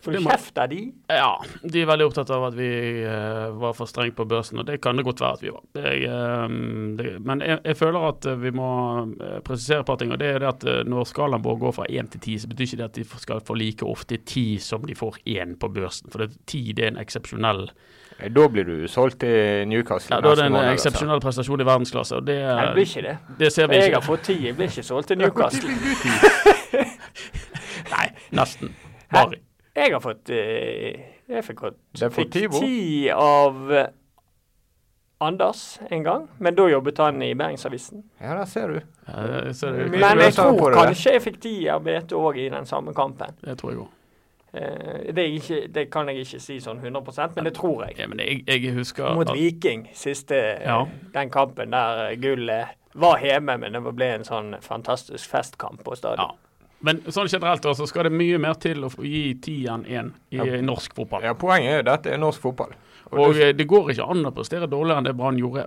Får 0.00 0.12
du 0.16 0.18
kjeft 0.24 0.58
av 0.58 0.68
de? 0.70 0.80
Ja, 1.12 1.32
de 1.62 1.82
er 1.82 1.88
veldig 1.90 2.06
opptatt 2.08 2.30
av 2.32 2.46
at 2.48 2.54
vi 2.56 2.70
uh, 3.04 3.50
var 3.60 3.74
for 3.76 3.90
strenge 3.90 4.14
på 4.16 4.24
børsen, 4.28 4.62
og 4.62 4.68
det 4.68 4.78
kan 4.80 4.96
det 4.96 5.04
godt 5.04 5.20
være 5.20 5.36
at 5.36 5.44
vi 5.44 5.52
var. 5.52 5.64
Jeg, 5.76 6.08
uh, 6.08 6.46
det, 6.96 7.14
men 7.26 7.44
jeg, 7.44 7.60
jeg, 7.68 7.76
føler 7.76 8.08
at 8.08 8.28
uh, 8.30 8.36
vi 8.40 8.54
må 8.56 8.70
presisere 9.44 9.84
et 9.84 9.90
par 9.90 10.00
ting. 10.00 10.14
og 10.14 10.20
det 10.22 10.32
er 10.34 10.40
det 10.40 10.48
at 10.48 10.68
Når 10.88 11.08
skalaen 11.10 11.44
vår 11.44 11.58
går 11.66 11.76
fra 11.76 11.88
én 11.90 12.08
til 12.08 12.24
ti, 12.24 12.38
så 12.40 12.48
betyr 12.48 12.70
ikke 12.70 12.80
det 12.80 12.88
at 12.88 13.00
de 13.00 13.22
skal 13.26 13.44
få 13.44 13.56
like 13.60 13.84
ofte 13.84 14.16
ti 14.24 14.46
som 14.58 14.86
de 14.88 14.96
får 14.96 15.20
én 15.28 15.56
på 15.60 15.68
børsen. 15.68 16.08
For 16.12 16.24
ti 16.46 16.72
det 16.72 16.86
er 16.86 16.94
en 16.94 17.02
eksepsjonell 17.04 17.68
da 18.20 18.46
blir 18.52 18.66
du 18.68 18.88
solgt 18.88 19.22
til 19.24 19.68
Newcastle. 19.68 20.14
Ja, 20.14 20.20
Da 20.20 20.34
er 20.34 20.34
det 20.34 20.46
en 20.50 20.72
eksepsjonell 20.74 21.22
prestasjon 21.24 21.60
i 21.60 21.64
verdensklasse. 21.64 22.16
og 22.16 22.26
det, 22.26 22.36
Nei, 22.44 22.66
det 22.66 22.72
blir 22.74 22.84
ikke 22.84 23.02
det. 23.06 23.16
det 23.38 23.52
ser 23.52 23.66
vi 23.66 23.76
ikke. 23.76 23.84
jeg 23.86 23.94
har 23.94 24.04
fått 24.04 24.26
ti, 24.28 24.36
jeg 24.46 24.56
blir 24.56 24.68
ikke 24.68 24.82
solgt 24.82 25.08
til 25.08 25.18
Newcastle. 25.18 25.70
Nei, 27.94 28.08
nesten. 28.36 28.74
Bare. 29.10 29.40
Jeg 29.80 29.94
har 29.94 30.02
fått 30.04 30.30
eh, 30.34 31.00
Jeg 31.30 31.46
fikk, 31.46 31.64
fikk 32.12 32.36
ti 32.58 33.08
av 33.14 33.72
eh, 33.72 33.88
Anders 35.20 35.78
en 35.90 36.04
gang, 36.04 36.28
men 36.40 36.56
da 36.56 36.64
jobbet 36.70 36.98
han 36.98 37.20
i 37.22 37.34
Bergensavisen. 37.36 38.06
Ja, 38.22 38.38
der 38.38 38.46
ser 38.48 38.70
du. 38.72 38.78
Ja, 39.04 39.52
ser 39.52 39.74
du. 39.76 39.90
Men 39.92 40.20
jeg 40.24 40.32
tror 40.32 40.72
kanskje 40.72 41.12
jeg 41.18 41.24
fikk 41.26 41.40
ti 41.44 41.54
av 41.68 41.84
BT 41.84 42.14
òg 42.16 42.38
i 42.40 42.46
den 42.48 42.68
samme 42.68 42.94
kampen. 42.96 43.36
Det 43.44 43.58
tror 43.60 43.74
jeg 43.74 43.82
òg. 43.82 43.90
Uh, 44.50 45.12
det, 45.14 45.26
det, 45.74 45.84
kan 45.92 46.08
jeg 46.08 46.24
ikke 46.24 46.40
si 46.42 46.56
sånn 46.58 46.80
100% 46.80 47.36
men 47.36 47.46
det 47.46 47.52
tror 47.54 47.84
jeg. 47.84 48.00
Ja, 48.00 48.08
men 48.10 48.24
jeg, 48.24 48.40
jeg 48.48 48.72
husker 48.74 49.12
Mot 49.14 49.28
Viking, 49.36 49.84
siste 49.94 50.40
ja. 50.64 50.80
den 51.12 51.30
kampen 51.30 51.76
der 51.76 52.16
gullet 52.18 52.72
var 52.98 53.20
hjemme, 53.22 53.60
men 53.60 53.76
det 53.76 53.92
ble 53.92 54.08
en 54.16 54.26
sånn 54.26 54.56
fantastisk 54.64 55.30
festkamp 55.30 55.84
på 55.84 56.00
stadion. 56.00 56.32
Ja. 56.32 56.49
Men 56.86 57.02
sånn 57.12 57.28
generelt 57.28 57.66
så 57.76 57.86
skal 57.88 58.08
det 58.08 58.14
mye 58.16 58.38
mer 58.40 58.56
til 58.60 58.86
å 58.86 58.90
gi 59.04 59.34
tieren 59.44 59.82
én 59.84 60.14
i 60.32 60.38
ja. 60.38 60.60
norsk 60.64 60.94
fotball. 60.96 61.26
Ja, 61.28 61.34
Poenget 61.36 61.74
er 61.74 61.82
jo 61.82 61.88
dette 61.90 62.14
er 62.14 62.22
norsk 62.22 62.40
fotball. 62.40 62.72
Og, 63.10 63.18
og 63.18 63.34
det, 63.34 63.50
det, 63.58 63.66
går 63.68 63.90
ikke 63.92 64.06
an 64.12 64.28
å 64.28 64.32
prestere 64.34 64.68
dårligere 64.70 65.02
enn 65.02 65.08
det 65.08 65.14
Brann 65.18 65.38
gjorde 65.40 65.66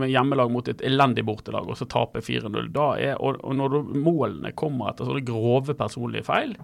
med 0.00 0.10
hjemmelag 0.10 0.50
mot 0.50 0.68
et 0.68 0.82
elendig 0.84 1.24
bortelag, 1.28 1.68
og 1.70 1.78
så 1.78 1.86
tape 1.88 2.20
4-0. 2.24 2.72
Og, 2.74 3.38
og, 3.38 3.52
når 3.58 3.78
målene 3.94 4.52
kommer 4.58 4.90
etter 4.90 5.08
sånne 5.08 5.24
grove 5.26 5.76
personlige 5.78 6.26
feil, 6.26 6.56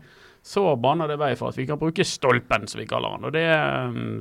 så 0.44 0.64
baner 0.80 1.10
det 1.10 1.20
vei 1.20 1.32
for 1.38 1.52
at 1.52 1.60
vi 1.60 1.68
kan 1.68 1.80
bruke 1.80 2.06
stolpen, 2.06 2.66
som 2.68 2.82
vi 2.82 2.88
kaller 2.90 3.16
den. 3.16 3.28
Og 3.28 3.34
det, 3.36 3.46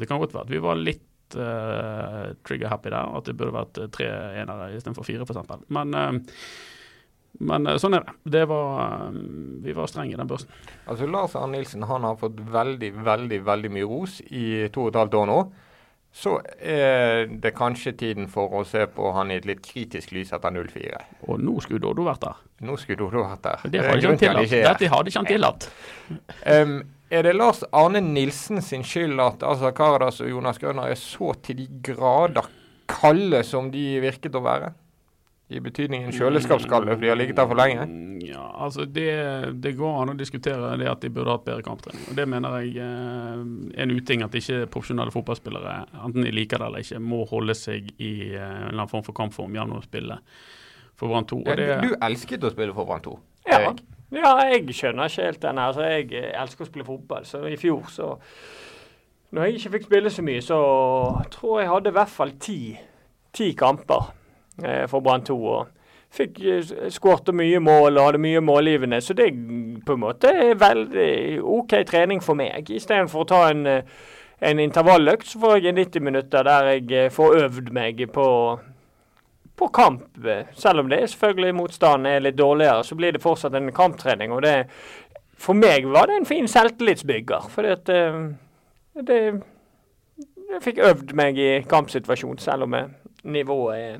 det 0.01 0.10
kan 0.10 0.22
godt 0.22 0.36
være 0.36 0.48
at 0.48 0.53
vi 0.53 0.63
var 0.63 0.80
litt 0.80 1.38
uh, 1.39 2.24
trigger-happy 2.48 2.94
der, 2.94 3.13
at 3.20 3.30
det 3.30 3.38
burde 3.38 3.58
vært 3.58 3.84
tre 3.96 4.10
enere 4.44 4.72
istedenfor 4.77 5.08
fire, 5.08 5.27
f.eks. 5.27 5.68
Men 5.74 5.98
uh, 5.98 6.42
men 7.39 7.67
eh, 7.69 7.77
sånn 7.81 7.98
er 7.98 8.05
det. 8.07 8.15
det 8.38 8.43
var, 8.50 8.81
eh, 9.07 9.22
vi 9.65 9.75
var 9.77 9.89
strenge 9.91 10.15
i 10.15 10.19
den 10.19 10.29
børsen. 10.29 10.51
Altså 10.88 11.07
Lars 11.10 11.36
Arne 11.38 11.57
Nilsen 11.57 11.86
han 11.89 12.07
har 12.07 12.19
fått 12.19 12.39
veldig, 12.39 12.91
veldig 13.05 13.39
veldig 13.46 13.72
mye 13.77 13.88
ros 13.88 14.19
i 14.27 14.67
to 14.74 14.88
og 14.88 14.93
et 14.93 15.01
halvt 15.01 15.17
år 15.22 15.31
nå. 15.31 15.39
Så 16.17 16.39
er 16.57 17.27
det 17.29 17.51
kanskje 17.53 17.91
tiden 18.00 18.29
for 18.31 18.53
å 18.57 18.63
se 18.65 18.88
på 18.89 19.12
han 19.13 19.29
i 19.29 19.38
et 19.38 19.46
litt 19.46 19.60
kritisk 19.62 20.15
lys 20.15 20.31
etter 20.34 20.55
04. 20.55 21.01
Og 21.27 21.43
nå 21.43 21.57
skulle 21.62 21.84
Dodo 21.84 22.07
vært 22.07 22.24
der. 22.24 22.39
Nå 22.65 22.77
skulle 22.81 23.03
Dodo 23.03 23.22
vært 23.22 23.43
der. 23.46 23.65
Det 23.69 23.84
hadde 23.86 24.00
ikke 24.00 24.10
han 24.10 24.22
tillatt. 24.24 24.55
Dette 24.72 24.89
hadde 24.96 25.12
ikke 25.12 25.22
han 25.22 25.34
tillatt. 25.34 25.67
Um, 26.48 26.77
er 27.12 27.25
det 27.27 27.34
Lars 27.36 27.60
Arne 27.75 28.00
Nilsen 28.03 28.62
sin 28.63 28.84
skyld 28.88 29.19
at 29.19 29.43
altså, 29.43 29.74
Karadas 29.75 30.22
og 30.24 30.29
Jonas 30.31 30.60
Grønner 30.60 30.91
er 30.91 31.00
så 31.00 31.34
til 31.43 31.60
de 31.60 31.67
grader 31.84 32.48
kalde 32.88 33.43
som 33.48 33.67
de 33.72 33.84
virket 34.03 34.36
å 34.36 34.43
være? 34.43 34.72
I 35.48 35.62
betydningen 35.63 36.12
kjøleskapsskalle, 36.12 36.92
for 36.92 37.04
de 37.06 37.08
har 37.08 37.16
ligget 37.16 37.38
der 37.39 37.48
for 37.48 37.56
lenge? 37.56 37.86
Mm, 37.88 38.18
ja, 38.27 38.44
altså 38.66 38.84
det, 38.84 39.08
det, 39.63 39.72
går 39.77 40.01
an 40.01 40.12
å 40.12 40.16
diskutere 40.20 40.74
det 40.82 40.89
at 40.92 41.06
de 41.06 41.12
burde 41.16 41.32
hatt 41.32 41.46
bedre 41.46 41.63
kamptrening. 41.63 42.04
Og 42.12 42.18
Det 42.18 42.25
mener 42.27 42.58
jeg 42.60 42.74
eh, 42.84 43.46
er 43.77 43.86
en 43.86 43.94
uting 43.96 44.25
at 44.25 44.36
ikke 44.36 44.66
profesjonelle 44.74 45.13
fotballspillere, 45.16 45.77
enten 46.01 46.27
de 46.27 46.34
liker 46.36 46.60
det 46.60 46.68
eller 46.68 46.84
ikke, 46.84 47.00
må 47.00 47.22
holde 47.32 47.56
seg 47.56 47.88
i 47.96 48.12
eh, 48.34 48.42
en 48.42 48.66
eller 48.66 48.74
annen 48.74 48.92
form 48.92 49.08
for 49.08 49.16
kampform 49.16 49.56
gjennom 49.56 49.80
å 49.80 49.86
spille 49.88 50.20
for 51.00 51.13
Brann 51.13 51.30
2. 51.32 51.39
Ja, 51.48 51.56
du, 51.56 51.94
du 51.94 51.96
elsket 52.10 52.44
å 52.44 52.51
spille 52.51 52.75
for 52.75 52.92
Brann 52.92 53.08
2? 53.08 53.16
Ja. 53.48 53.72
ja, 54.20 54.36
jeg 54.51 54.68
skjønner 54.75 55.08
ikke 55.08 55.30
helt 55.30 55.44
den. 55.48 55.63
Altså, 55.63 55.88
jeg 55.88 56.27
elsker 56.27 56.68
å 56.68 56.72
spille 56.74 56.89
fotball, 56.92 57.24
så 57.30 57.46
i 57.48 57.56
fjor 57.56 57.88
så 57.94 58.12
Når 59.32 59.48
jeg 59.48 59.60
ikke 59.62 59.75
fikk 59.77 59.89
spille 59.94 60.12
så 60.12 60.27
mye, 60.27 60.44
så 60.44 60.62
tror 61.32 61.62
jeg 61.62 61.72
hadde 61.72 61.96
i 61.96 62.00
hvert 62.01 62.16
fall 62.20 62.36
ti, 62.44 62.60
ti 63.36 63.54
kamper 63.56 64.12
Eh, 64.12 64.17
for 64.90 65.04
Brann 65.06 65.26
2. 65.28 65.38
Og 65.38 65.68
fikk 66.18 66.40
skåret 66.94 67.34
mye 67.36 67.60
mål 67.60 67.98
og 67.98 68.06
hadde 68.10 68.22
mye 68.24 68.42
målgivende. 68.42 69.02
Så 69.02 69.14
det 69.18 69.32
på 69.86 69.98
en 69.98 70.04
måte 70.06 70.32
er 70.32 70.60
veldig 70.60 71.42
OK 71.44 71.76
trening 71.90 72.24
for 72.24 72.40
meg. 72.40 72.70
Istedenfor 72.70 73.26
å 73.26 73.30
ta 73.30 73.42
en, 73.52 73.68
en 73.68 74.64
intervalløkt, 74.64 75.28
så 75.28 75.42
får 75.44 75.60
jeg 75.60 75.78
90 75.78 76.08
minutter 76.08 76.48
der 76.48 76.72
jeg 76.78 77.14
får 77.14 77.38
øvd 77.44 77.72
meg 77.76 78.08
på 78.14 78.28
på 79.58 79.68
kamp. 79.74 80.04
Selv 80.54 80.80
om 80.80 80.90
det 80.90 81.00
er 81.02 81.08
selvfølgelig 81.10 81.56
motstanden 81.58 82.06
er 82.12 82.20
litt 82.22 82.38
dårligere, 82.38 82.84
så 82.86 82.96
blir 82.96 83.16
det 83.16 83.22
fortsatt 83.24 83.56
en 83.58 83.72
kamptrening. 83.74 84.32
og 84.32 84.44
det, 84.46 84.68
For 85.38 85.54
meg 85.54 85.88
var 85.90 86.06
det 86.06 86.18
en 86.18 86.26
fin 86.26 86.48
selvtillitsbygger. 86.48 87.50
fordi 87.50 87.68
at 87.68 87.90
det, 89.08 89.42
jeg 90.54 90.62
fikk 90.62 90.78
øvd 90.78 91.14
meg 91.14 91.38
i 91.38 91.62
kampsituasjon, 91.70 92.38
selv 92.38 92.64
om 92.64 92.76
nivået 93.24 93.80
er 93.80 93.98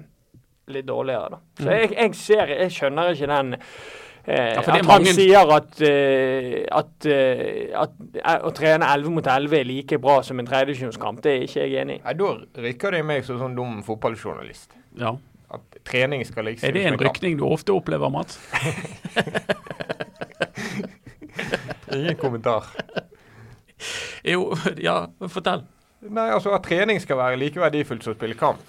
litt 0.74 0.88
dårligere. 0.88 1.30
da. 1.30 1.40
Så 1.60 1.68
mm. 1.68 1.74
jeg, 1.76 1.94
jeg 1.96 2.16
ser, 2.20 2.52
jeg 2.54 2.72
skjønner 2.76 3.14
ikke 3.14 3.30
den 3.32 3.54
eh, 3.56 4.52
ja, 4.54 4.62
at 4.62 4.90
han 4.90 5.08
sier 5.16 5.54
at, 5.56 5.72
uh, 5.80 6.58
at, 6.82 7.08
uh, 7.08 7.84
at 7.84 7.96
uh, 8.20 8.48
å 8.50 8.52
trene 8.56 8.90
11 8.98 9.16
mot 9.16 9.30
11 9.38 9.60
er 9.62 9.70
like 9.70 10.02
bra 10.04 10.20
som 10.26 10.42
en 10.42 10.50
tredjedivisjonskamp. 10.50 11.24
Det 11.24 11.32
er 11.34 11.48
ikke 11.48 11.64
jeg 11.64 11.82
enig 11.84 12.00
i. 12.00 12.04
Nei, 12.04 12.16
da 12.20 12.34
rykker 12.68 12.96
det 12.96 13.02
i 13.04 13.08
meg 13.14 13.26
som 13.28 13.40
sånn 13.42 13.56
dum 13.58 13.80
fotballjournalist. 13.88 14.76
Ja. 15.00 15.16
At 15.54 15.80
trening 15.88 16.26
skal 16.28 16.50
liksom 16.50 16.68
Er 16.68 16.76
det 16.76 16.84
en 16.90 17.00
rykning 17.00 17.38
du 17.40 17.46
ofte 17.48 17.72
opplever, 17.72 18.12
Mats? 18.12 18.36
Ingen 21.96 22.18
kommentar. 22.20 22.68
Jo, 24.28 24.52
ja, 24.84 25.06
fortell. 25.32 25.64
Nei, 26.04 26.28
altså 26.34 26.52
At 26.58 26.66
trening 26.68 27.00
skal 27.02 27.18
være 27.20 27.40
like 27.40 27.62
verdifullt 27.62 28.04
som 28.04 28.14
å 28.14 28.18
spille 28.18 28.36
kamp. 28.38 28.60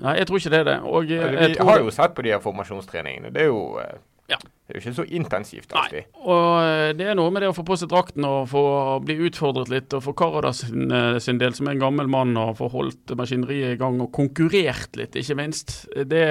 Nei, 0.00 0.16
jeg 0.18 0.28
tror 0.28 0.40
ikke 0.40 0.54
det 0.54 0.62
er 0.62 0.70
det. 0.70 0.78
Og, 0.88 1.10
jeg, 1.10 1.20
altså, 1.20 1.52
vi 1.52 1.68
har 1.68 1.84
jo 1.84 1.92
sett 1.92 2.16
på 2.16 2.24
de 2.24 2.32
her 2.32 2.40
formasjonstreningene. 2.42 3.32
Det 3.34 3.44
er 3.44 3.50
jo 3.52 3.60
eh, 3.82 4.00
ja. 4.32 4.38
Det 4.40 4.72
er 4.72 4.78
jo 4.78 4.80
ikke 4.80 4.94
så 4.96 5.04
intensivt 5.18 5.72
alltid. 5.76 6.06
Nei, 6.06 6.20
og 6.32 6.46
eh, 6.62 6.90
det 6.96 7.08
er 7.10 7.16
noe 7.18 7.32
med 7.34 7.42
det 7.44 7.50
å 7.50 7.56
få 7.56 7.64
på 7.66 7.76
seg 7.76 7.90
drakten 7.92 8.24
og 8.24 8.46
få 8.48 8.62
bli 9.04 9.18
utfordret 9.26 9.68
litt. 9.72 9.92
Og 9.92 10.04
for 10.06 10.16
Karadas 10.16 10.62
sin, 10.62 10.86
eh, 10.94 11.18
sin, 11.20 11.40
del, 11.42 11.52
som 11.58 11.68
er 11.68 11.76
en 11.76 11.82
gammel 11.82 12.08
mann, 12.10 12.32
og 12.40 12.54
få 12.60 12.70
holdt 12.72 13.12
maskineriet 13.18 13.76
i 13.76 13.80
gang 13.80 14.00
og 14.00 14.12
konkurrert 14.16 14.96
litt, 14.98 15.18
ikke 15.18 15.36
minst. 15.42 15.74
Det, 15.92 16.24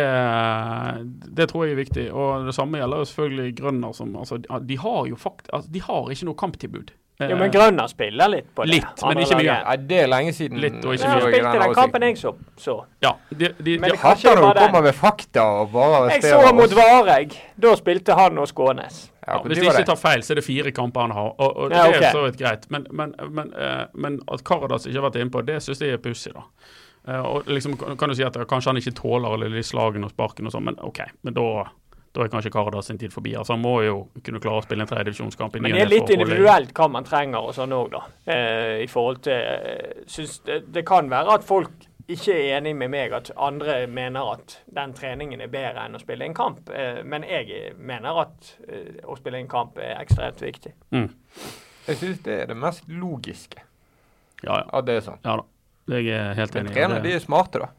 det, 1.28 1.50
tror 1.52 1.68
jeg 1.68 1.76
er 1.76 1.82
viktig. 1.84 2.08
Og 2.16 2.48
det 2.50 2.56
samme 2.58 2.82
gjelder 2.82 3.04
jo 3.04 3.12
selvfølgelig 3.12 3.58
Grønner. 3.60 3.94
Som, 3.98 4.16
altså, 4.18 4.42
de 4.42 4.80
har 4.82 5.06
jo 5.12 5.20
fakt, 5.20 5.52
altså, 5.54 5.70
de 5.76 5.86
har 5.86 6.10
ikke 6.10 6.32
noe 6.32 6.42
kamptilbud. 6.42 6.96
Jo, 7.30 7.38
men 7.38 7.52
Grønner 7.54 7.90
spiller 7.92 8.32
litt 8.32 8.50
på 8.56 8.66
det. 8.66 8.78
Litt, 8.78 9.04
men 9.06 9.22
ikke 9.22 9.38
mye. 9.38 9.48
Ja, 9.52 9.76
det 9.92 10.00
er 10.04 10.10
lenge 10.10 10.34
siden. 10.34 10.60
Litt 10.64 10.80
og 10.82 10.96
ikke 10.96 11.12
mye. 11.12 11.20
Ja, 11.20 11.30
spilte 11.30 11.54
den 11.62 11.76
kampen 11.78 12.06
jeg 12.08 12.18
så. 12.18 12.34
så. 12.58 12.76
Ja, 13.04 13.14
de, 13.30 13.52
de, 13.60 13.78
men 13.82 13.94
de, 13.94 14.00
hater 14.02 14.42
når 14.42 14.58
du 14.58 14.62
kommer 14.64 14.86
med 14.88 14.98
fakta 14.98 15.46
og 15.62 15.72
bare 15.76 16.04
Jeg 16.16 16.26
så 16.26 16.54
mot 16.58 16.76
Vareg. 16.78 17.36
Da 17.62 17.74
spilte 17.80 18.18
han 18.18 18.42
og 18.42 18.50
Skånes. 18.52 19.08
Ja, 19.28 19.38
hvis 19.46 19.62
jeg 19.62 19.70
ikke 19.70 19.90
tar 19.92 20.00
feil, 20.02 20.24
så 20.26 20.34
er 20.34 20.42
det 20.42 20.46
fire 20.46 20.72
kamper 20.74 21.06
han 21.06 21.14
har. 21.14 21.34
Og, 21.38 21.58
og 21.58 21.74
ja, 21.74 21.84
okay. 21.88 22.00
Det 22.00 22.08
er 22.08 22.16
så 22.16 22.24
vidt 22.26 22.40
greit. 22.40 22.66
Men, 22.74 22.88
men, 22.92 23.14
men, 23.30 23.52
uh, 23.54 23.84
men 23.94 24.18
at 24.34 24.44
Karadas 24.48 24.88
ikke 24.90 24.98
har 24.98 25.10
vært 25.10 25.20
inne 25.22 25.34
på 25.34 25.44
det, 25.46 25.60
syns 25.62 25.84
jeg 25.84 25.94
er 25.98 26.02
pussig, 26.02 26.34
da. 26.34 26.48
Uh, 27.08 27.22
og 27.22 27.50
liksom 27.50 27.78
kan 27.78 28.10
du 28.10 28.18
si 28.18 28.26
at 28.26 28.36
Kanskje 28.50 28.74
han 28.74 28.82
ikke 28.82 28.94
tåler 28.98 29.34
alle 29.34 29.50
de 29.54 29.64
slagene 29.66 30.10
og 30.10 30.14
sparkene 30.14 30.50
og 30.50 30.56
sånn, 30.56 30.68
men 30.70 30.82
OK. 30.86 31.04
Men 31.26 31.38
da 31.38 31.46
da 32.12 32.26
er 32.26 32.32
kanskje 32.32 32.52
Karadas 32.52 32.90
sin 32.90 32.98
tid 33.00 33.14
forbi. 33.14 33.36
Altså 33.40 33.54
Han 33.56 33.62
må 33.64 33.78
jo 33.86 33.96
kunne 34.24 34.42
klare 34.44 34.60
å 34.60 34.66
spille 34.66 34.84
en 34.84 34.90
tredjedivisjonskamp. 34.90 35.56
Men 35.64 35.78
det 35.78 35.86
er 35.86 35.92
litt 35.92 36.12
individuelt 36.12 36.74
hva 36.76 36.90
man 36.92 37.08
trenger 37.08 37.48
og 37.48 37.56
sånn 37.56 37.72
òg, 37.76 37.94
da. 37.94 38.04
Eh, 38.34 38.82
I 38.84 38.90
forhold 38.92 39.24
til 39.28 39.40
eh, 39.40 40.04
synes 40.12 40.42
det, 40.48 40.60
det, 40.76 40.84
kan 40.88 41.08
være 41.12 41.40
at 41.40 41.48
folk 41.48 41.88
ikke 42.12 42.36
er 42.36 42.58
enig 42.58 42.74
med 42.76 42.92
meg 42.92 43.16
at 43.16 43.32
andre 43.40 43.86
mener 43.88 44.34
at 44.34 44.58
den 44.76 44.92
treningen 44.98 45.44
er 45.44 45.52
bedre 45.52 45.86
enn 45.88 45.96
å 45.96 46.02
spille 46.04 46.28
en 46.28 46.36
kamp. 46.36 46.68
Eh, 46.76 47.00
men 47.08 47.24
jeg 47.28 47.76
mener 47.80 48.24
at 48.26 48.54
eh, 48.68 49.00
å 49.08 49.16
spille 49.20 49.40
en 49.40 49.52
kamp 49.52 49.80
er 49.80 49.96
ekstremt 50.02 50.44
viktig. 50.44 50.74
Mm. 50.92 51.08
Jeg 51.88 52.02
syns 52.04 52.24
det 52.28 52.40
er 52.44 52.52
det 52.52 52.60
mest 52.60 52.92
logiske. 52.92 53.64
Ja, 54.44 54.58
ja. 54.58 54.66
At 54.68 54.90
det 54.90 55.00
er 55.00 55.08
sånn. 55.08 55.24
Ja 55.24 55.40
da. 55.40 55.48
Jeg 55.92 56.12
er 56.14 56.36
helt 56.38 56.56
enig. 56.56 56.70
Men 56.70 56.76
trenere, 56.76 57.04
de 57.04 57.16
er 57.16 57.24
smarte, 57.24 57.64
da. 57.64 57.72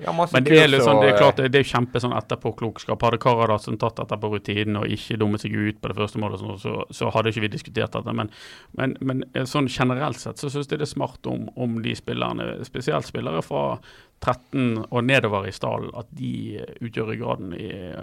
Ja, 0.00 0.12
Men 0.16 0.44
det 0.46 0.56
er, 0.56 0.74
sånn, 0.80 1.00
det 1.02 1.10
er 1.12 1.18
klart, 1.18 1.40
det, 1.40 1.60
er 1.60 1.66
kjempe 1.66 2.00
sånn 2.00 2.14
etterpåklokskap. 2.16 3.02
Hadde 3.04 3.20
Karadas 3.20 3.68
tatt 3.68 3.98
dette 4.00 4.18
på 4.20 4.30
rutinen 4.32 4.80
og 4.80 4.92
ikke 4.92 5.18
dummet 5.20 5.44
seg 5.44 5.56
ut 5.56 5.80
på 5.82 5.90
det 5.90 5.96
første 5.98 6.20
målet, 6.22 6.44
så, 6.62 6.76
så 6.94 7.10
hadde 7.14 7.32
ikke 7.34 7.44
vi 7.44 7.52
diskutert 7.52 7.96
dette. 7.96 8.14
Men, 8.16 8.32
men, 8.78 8.96
men 9.04 9.24
eh, 9.34 9.44
sånn 9.48 9.68
generelt 9.68 10.20
sett 10.20 10.40
så 10.40 10.48
syns 10.52 10.70
jeg 10.70 10.80
det 10.80 10.88
er 10.88 10.92
smart 10.94 11.28
om, 11.28 11.48
om, 11.60 11.80
de 11.84 11.94
spillerne, 11.98 12.52
spesielt 12.68 13.08
spillere 13.08 13.42
fra 13.44 13.64
13 14.20 14.86
og 14.90 15.04
nedover 15.04 15.48
i 15.48 15.54
stallen, 15.54 15.92
at 15.96 16.08
de 16.16 16.60
utgjør 16.80 17.12
ryggraden 17.12 17.54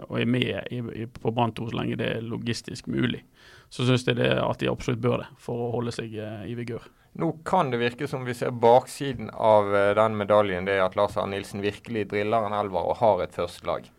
og 0.08 0.16
er 0.22 0.30
med 0.30 0.54
i, 0.74 0.82
i, 1.04 1.10
på 1.10 1.34
Brann 1.34 1.54
2 1.58 1.70
så 1.72 1.82
lenge 1.82 2.00
det 2.00 2.14
er 2.16 2.26
logistisk 2.26 2.90
mulig. 2.90 3.24
Så 3.70 3.86
syns 3.88 4.06
jeg 4.08 4.18
det, 4.20 4.32
at 4.40 4.62
de 4.62 4.70
absolutt 4.72 5.02
bør 5.04 5.22
det, 5.24 5.28
for 5.44 5.68
å 5.68 5.74
holde 5.76 5.94
seg 5.96 6.14
eh, 6.16 6.46
i 6.48 6.56
vigør. 6.58 6.86
Nå 7.18 7.32
kan 7.46 7.72
det 7.74 7.80
virke 7.82 8.08
som 8.08 8.26
vi 8.28 8.36
ser 8.38 8.54
baksiden 8.54 9.32
av 9.34 9.72
uh, 9.74 9.94
den 9.98 10.18
medaljen. 10.20 10.68
Det 10.68 10.78
er 10.78 10.86
at 10.86 10.98
Lars 11.00 11.18
Arne 11.18 11.34
Nilsen 11.34 11.64
virkelig 11.66 12.08
driller 12.12 12.46
en 12.46 12.56
elver 12.58 12.92
og 12.92 13.00
har 13.02 13.24
et 13.26 13.34
førstelag. 13.34 13.90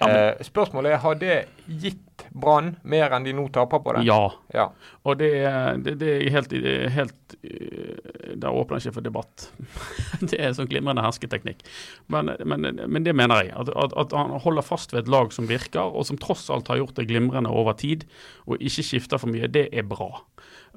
Ja, 0.00 0.08
eh, 0.08 0.42
spørsmålet 0.44 0.94
er 0.94 1.02
har 1.02 1.16
det 1.20 1.34
gitt 1.66 2.04
Brann 2.30 2.74
mer 2.82 3.14
enn 3.16 3.26
de 3.26 3.34
nå 3.36 3.46
taper 3.54 3.82
på 3.84 3.94
det? 3.96 4.04
Ja. 4.08 4.30
ja. 4.54 4.68
Og 5.08 5.18
det, 5.20 5.30
det, 5.84 5.96
det 6.00 6.10
er 6.16 6.34
helt, 6.34 6.54
helt 6.94 7.36
eh, 7.42 8.34
Det 8.40 8.50
åpner 8.50 8.80
ikke 8.80 8.96
for 8.98 9.06
debatt. 9.06 9.48
det 10.30 10.38
er 10.38 10.54
sånn 10.56 10.70
glimrende 10.70 11.04
hersketeknikk. 11.04 11.64
Men, 12.12 12.34
men, 12.44 12.68
men, 12.80 13.06
det 13.06 13.16
mener 13.16 13.44
jeg. 13.44 13.54
At, 13.56 13.72
at, 13.74 13.96
at, 14.04 14.16
han 14.16 14.36
holder 14.44 14.66
fast 14.66 14.94
ved 14.94 15.04
et 15.04 15.12
lag 15.12 15.34
som 15.34 15.48
virker, 15.50 15.82
og 15.82 16.06
som 16.08 16.20
tross 16.20 16.48
alt 16.52 16.70
har 16.72 16.82
gjort 16.82 16.98
det 17.00 17.08
glimrende 17.10 17.52
over 17.52 17.76
tid, 17.78 18.06
og 18.46 18.60
ikke 18.60 18.86
skifter 18.86 19.20
for 19.20 19.32
mye, 19.32 19.50
det 19.50 19.68
er 19.72 19.86
bra. 19.88 20.12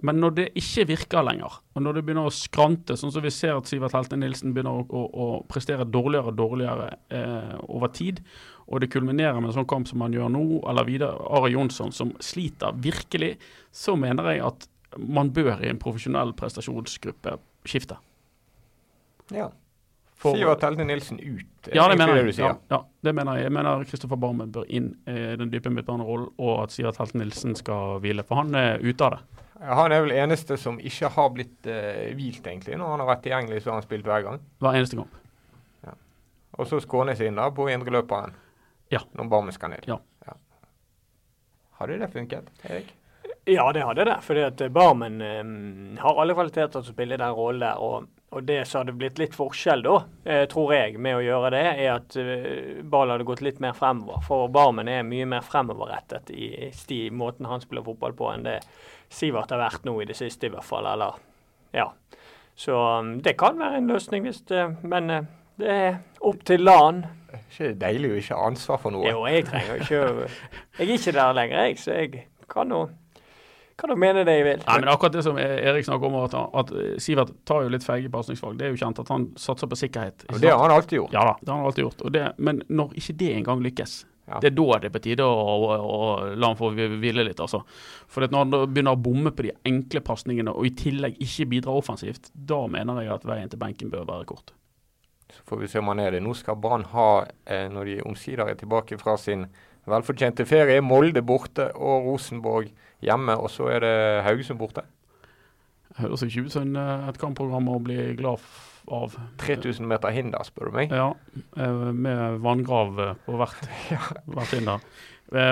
Men 0.02 0.18
når 0.18 0.38
det 0.38 0.46
ikke 0.58 0.88
virker 0.90 1.26
lenger, 1.26 1.60
og 1.76 1.84
når 1.86 2.00
det 2.00 2.04
begynner 2.06 2.30
å 2.30 2.34
skrante, 2.34 2.96
sånn 2.98 3.14
som 3.14 3.24
vi 3.24 3.32
ser 3.34 3.60
at 3.60 3.70
Sivert 3.70 3.94
Helte 3.94 4.18
Nilsen 4.18 4.56
begynner 4.56 4.82
å, 4.82 4.86
å, 4.90 5.04
å 5.06 5.28
prestere 5.50 5.86
dårligere 5.86 6.32
og 6.32 6.40
dårligere 6.40 6.88
eh, 7.14 7.54
over 7.68 7.94
tid, 7.94 8.24
og 8.64 8.82
det 8.82 8.90
kulminerer 8.94 9.38
med 9.42 9.52
en 9.52 9.58
sånn 9.60 9.70
kamp 9.70 9.90
som 9.90 10.02
han 10.06 10.16
gjør 10.16 10.32
nå, 10.34 10.44
eller 10.72 10.88
videre 10.88 11.33
Are 11.34 11.50
Jonsson, 11.52 11.92
som 11.96 12.13
sliter 12.24 12.75
virkelig, 12.84 13.36
så 13.74 13.98
mener 14.00 14.30
jeg 14.32 14.46
at 14.46 14.70
man 14.98 15.32
bør 15.34 15.58
i 15.63 15.72
en 15.72 15.82
profesjonell 15.82 16.36
prestasjonsgruppe 16.38 17.38
skifte. 17.66 17.98
Ja. 19.34 19.50
For, 20.24 20.38
at 20.48 20.62
Helte 20.63 20.86
Nilsen 20.88 21.18
ut? 21.20 21.70
Ja, 21.75 21.90
det 21.92 21.98
mener 22.00 22.22
jeg. 22.22 22.36
Ja, 22.38 22.54
ja, 22.72 22.80
det 23.04 23.12
mener 23.16 23.36
jeg. 23.36 23.50
Jeg 23.50 23.54
mener 23.58 23.84
Kristoffer 23.90 24.20
Barmen 24.20 24.54
bør 24.56 24.70
inn 24.72 24.94
i 25.10 25.34
den 25.40 25.52
dype 25.52 25.72
midtbanerollen, 25.74 26.30
og 26.40 26.62
at 26.63 26.75
Sivert 26.75 27.00
Helte 27.02 27.20
Nilsen 27.20 27.58
skal 27.60 27.98
hvile. 28.04 28.24
For 28.28 28.40
han 28.40 28.56
er 28.56 28.80
ute 28.80 29.04
av 29.04 29.18
det. 29.18 29.44
Han 29.63 29.96
er 29.96 30.06
vel 30.06 30.16
eneste 30.16 30.56
som 30.60 30.80
ikke 30.80 31.10
har 31.16 31.28
blitt 31.36 31.68
eh, 31.72 32.13
hvilt, 32.16 32.46
egentlig. 32.48 32.78
Når 32.80 32.94
han 32.94 33.04
har 33.04 33.10
vært 33.13 33.25
tilgjengelig, 33.25 33.62
så 33.63 33.72
har 33.72 33.82
han 33.82 33.86
spilt 33.86 34.08
hver 34.08 34.24
gang. 34.25 34.40
Hver 34.63 34.80
eneste 34.80 35.00
gang. 35.00 35.12
Ja. 35.88 35.98
Og 36.60 36.72
så 36.72 36.80
Skånes 36.84 37.24
inn 37.24 37.40
da, 37.40 37.50
på 37.56 37.68
indreløperen 37.72 38.36
ja. 38.94 39.04
når 39.18 39.30
Barmen 39.32 39.56
skal 39.56 39.75
ned. 39.75 39.88
Ja. 39.92 40.00
Hadde 41.84 42.00
det 42.02 42.12
funket, 42.16 42.52
Erik? 42.63 42.92
Ja, 43.46 43.68
det 43.75 43.84
hadde 43.84 44.08
det. 44.08 44.18
fordi 44.24 44.44
at 44.48 44.62
Barmen 44.72 45.22
um, 45.22 45.98
har 46.00 46.20
alle 46.22 46.36
kvaliteter 46.36 46.78
til 46.78 46.84
å 46.84 46.94
spille 46.96 47.20
den 47.20 47.36
rollen 47.36 47.66
der. 47.66 47.80
og 47.84 48.08
og 48.34 48.44
det 48.44 48.63
som 48.66 48.82
hadde 48.82 48.96
blitt 48.98 49.20
litt 49.22 49.36
forskjell, 49.38 49.84
da, 49.86 49.98
eh, 50.25 50.46
tror 50.50 50.74
jeg, 50.74 50.98
med 50.98 51.20
å 51.20 51.22
gjøre 51.22 51.52
det, 51.54 51.66
er 51.84 51.92
at 51.94 52.16
eh, 52.18 52.80
ballen 52.82 53.13
hadde 53.13 53.28
gått 53.28 53.44
litt 53.46 53.60
mer 53.62 53.75
fremover. 53.78 54.24
For 54.25 54.48
Barmen 54.54 54.90
er 54.90 55.06
mye 55.06 55.28
mer 55.30 55.46
fremoverrettet 55.46 56.32
i, 56.34 56.48
i 56.96 57.02
måten 57.13 57.46
han 57.50 57.62
spiller 57.62 57.86
fotball 57.86 58.16
på, 58.18 58.32
enn 58.34 58.48
det 58.48 58.58
Sivert 59.13 59.54
har 59.54 59.62
vært 59.62 59.86
nå 59.86 59.94
i 60.02 60.08
det 60.10 60.18
siste, 60.18 60.50
i 60.50 60.54
hvert 60.54 60.66
fall. 60.66 60.88
Eller, 60.90 61.20
ja. 61.78 61.92
Så 62.58 62.74
um, 62.74 63.20
det 63.22 63.36
kan 63.38 63.60
være 63.62 63.78
en 63.78 63.94
løsning, 63.94 64.25
hvis 64.25 64.42
det, 64.50 64.66
men 64.82 65.13
uh, 65.13 65.30
det 65.63 65.77
er 65.88 65.93
opp 66.24 66.43
til 66.48 66.65
LAN. 66.65 67.05
Det 67.29 67.38
er 67.39 67.46
ikke 67.48 67.70
deilig 67.82 68.12
å 68.12 68.17
ikke 68.20 68.36
ha 68.38 68.50
ansvar 68.51 68.82
for 68.82 68.96
noe? 68.96 69.08
Jo, 69.10 69.24
jeg 69.29 69.48
trenger 69.48 69.79
ikke 69.82 70.01
Jeg 70.03 70.84
er 70.86 70.93
ikke 70.98 71.15
der 71.15 71.39
lenger, 71.39 71.63
jeg, 71.67 71.79
så 71.82 71.98
jeg 71.98 72.27
kan 72.51 72.75
jo 72.75 72.84
kan 73.74 73.89
du 73.89 73.98
mene 73.98 74.22
det 74.22 74.36
jeg 74.38 74.43
vil. 74.46 74.60
Nei, 74.67 74.75
men 74.84 74.89
akkurat 74.91 75.15
det 75.15 75.24
som 75.25 75.38
Erik 75.41 75.88
snakker 75.88 76.05
om, 76.05 76.20
at, 76.22 76.36
at 76.62 76.72
Sivert 77.01 77.32
tar 77.50 77.63
jo 77.65 77.72
litt 77.74 77.82
feige 77.82 78.12
pasningsvalg. 78.13 78.60
Det 78.60 78.67
er 78.67 78.75
jo 78.75 78.77
kjent 78.77 79.01
at 79.01 79.10
han 79.10 79.25
satser 79.39 79.70
på 79.72 79.79
sikkerhet. 79.79 80.27
Og 80.29 80.38
det 80.43 80.51
har 80.53 80.62
han 80.62 80.75
alltid 80.75 81.00
gjort. 81.00 81.15
Ja 81.15 81.24
da, 81.32 81.34
det 81.41 81.50
har 81.50 81.58
han 81.58 81.70
alltid 81.72 81.88
gjort. 81.88 82.03
Det, 82.13 82.24
men 82.38 82.62
når 82.70 82.93
ikke 83.01 83.15
det 83.24 83.32
engang 83.39 83.63
lykkes, 83.65 83.96
ja. 84.24 84.38
Det 84.39 84.53
er 84.53 84.55
da 84.55 84.77
det 84.79 84.88
er 84.88 84.93
på 84.93 85.01
tide 85.03 85.25
å, 85.27 85.32
å, 85.36 85.74
å, 85.84 85.96
la 86.39 86.53
han 86.53 86.55
få 86.55 86.70
hvile 86.72 87.25
litt. 87.27 87.41
altså. 87.43 87.60
For 88.08 88.24
Når 88.24 88.46
han 88.46 88.53
begynner 88.72 88.96
å 88.96 89.01
bomme 89.03 89.34
på 89.36 89.50
de 89.50 89.51
enkle 89.67 90.00
pasningene 90.05 90.53
og 90.53 90.70
i 90.70 90.72
tillegg 90.79 91.20
ikke 91.24 91.50
bidrar 91.51 91.82
offensivt, 91.82 92.32
da 92.32 92.62
mener 92.72 93.01
jeg 93.03 93.12
at 93.17 93.27
veien 93.27 93.51
til 93.51 93.60
benken 93.60 93.91
bør 93.91 94.08
være 94.08 94.29
kort. 94.32 94.55
Så 95.32 95.44
får 95.50 95.62
vi 95.63 95.68
se 95.72 95.80
om 95.80 95.92
han 95.92 96.01
er 96.03 96.15
det. 96.15 96.24
Nå 96.24 96.34
skal 96.38 96.60
Brann 96.60 96.86
ha, 96.92 97.25
eh, 97.46 97.68
når 97.72 97.86
de 97.89 98.01
omsider 98.08 98.50
er 98.50 98.60
tilbake 98.60 98.98
fra 99.01 99.15
sin 99.18 99.48
velfortjente 99.89 100.46
ferie, 100.48 100.82
Molde 100.82 101.24
borte 101.25 101.70
og 101.75 102.08
Rosenborg 102.08 102.70
hjemme. 103.03 103.38
Og 103.39 103.50
så 103.51 103.70
er 103.74 103.84
det 103.84 103.96
Haugesund 104.27 104.60
borte. 104.62 104.86
Høres 106.00 106.24
ikke 106.25 106.48
ut 106.48 106.53
som 106.53 106.75
et 106.75 107.20
kampprogram 107.22 107.68
å 107.70 107.82
bli 107.84 108.13
glad 108.18 108.42
av. 108.92 109.18
3000 109.39 109.86
meter 109.88 110.12
hinder, 110.12 110.44
spør 110.48 110.72
du 110.72 110.77
meg? 110.77 110.94
Ja, 110.94 111.12
med 111.94 112.39
vanngrav 112.44 112.98
på 113.27 113.36
hvert, 113.39 113.68
hvert 114.34 114.56
hinder. 114.56 114.82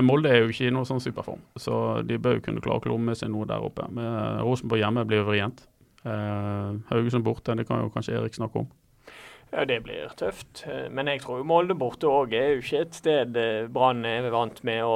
Molde 0.04 0.30
er 0.30 0.42
jo 0.44 0.50
ikke 0.52 0.68
i 0.68 0.74
noen 0.74 0.88
sånn 0.90 1.02
superform, 1.02 1.42
så 1.58 2.02
de 2.06 2.18
bør 2.22 2.38
jo 2.38 2.46
kunne 2.48 2.62
klare 2.62 2.82
å 2.82 2.84
klomme 2.84 3.16
seg 3.18 3.32
noe 3.34 3.48
der 3.50 3.64
oppe. 3.66 3.86
Men 3.94 4.42
Rosenborg 4.42 4.82
hjemme 4.84 5.06
blir 5.10 5.24
vrient. 5.26 5.64
Haugesund 6.04 7.26
borte, 7.26 7.56
det 7.58 7.68
kan 7.70 7.86
jo 7.86 7.94
kanskje 7.94 8.18
Erik 8.18 8.38
snakke 8.38 8.66
om. 8.66 8.70
Ja, 9.52 9.66
Det 9.66 9.82
blir 9.84 10.14
tøft. 10.16 10.64
Men 10.92 11.08
jeg 11.12 11.22
tror 11.26 11.44
Molde 11.44 11.76
borte 11.76 12.08
òg 12.08 12.34
er 12.34 12.54
jo 12.56 12.64
ikke 12.64 12.86
et 12.86 12.96
sted 12.96 13.36
eh, 13.36 13.68
Brann 13.68 14.06
er 14.08 14.30
vant 14.32 14.64
med 14.64 14.84
å 14.88 14.96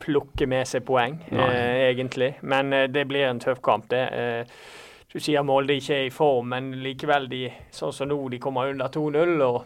plukke 0.00 0.46
med 0.50 0.68
seg 0.68 0.84
poeng, 0.86 1.18
eh, 1.30 1.90
egentlig. 1.90 2.34
Men 2.42 2.72
eh, 2.72 2.88
det 2.90 3.06
blir 3.10 3.26
en 3.28 3.42
tøff 3.42 3.60
kamp, 3.64 3.88
det. 3.90 4.04
Eh, 4.14 4.46
du 5.12 5.20
sier 5.22 5.44
Molde 5.46 5.76
ikke 5.78 5.98
er 5.98 6.08
i 6.08 6.14
form, 6.14 6.50
men 6.54 6.72
likevel, 6.82 7.28
de, 7.30 7.46
sånn 7.74 7.92
som 7.94 8.10
nå, 8.10 8.18
de 8.32 8.40
kommer 8.42 8.72
under 8.72 8.90
2-0 8.90 9.44
og 9.46 9.60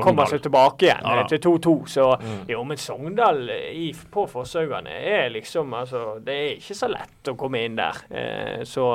kommer 0.00 0.26
seg 0.30 0.42
tilbake 0.42 0.88
igjen 0.88 1.04
ja, 1.04 1.26
til 1.28 1.42
2-2. 1.44 1.74
Så 1.92 2.06
mm. 2.22 2.40
jo, 2.50 2.64
men 2.66 2.80
Sogndal 2.80 3.44
i, 3.52 3.92
på 4.10 4.24
Fosshaugane 4.30 4.96
er 4.96 5.28
liksom 5.34 5.74
altså, 5.76 6.18
Det 6.24 6.34
er 6.34 6.50
ikke 6.56 6.78
så 6.78 6.88
lett 6.90 7.30
å 7.30 7.36
komme 7.38 7.62
inn 7.66 7.78
der. 7.78 8.02
Eh, 8.10 8.64
så 8.66 8.88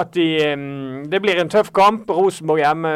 at 0.00 0.14
de 0.14 1.06
Det 1.10 1.20
blir 1.22 1.40
en 1.40 1.50
tøff 1.50 1.72
kamp. 1.72 2.10
Rosenborg 2.10 2.62
hjemme 2.62 2.94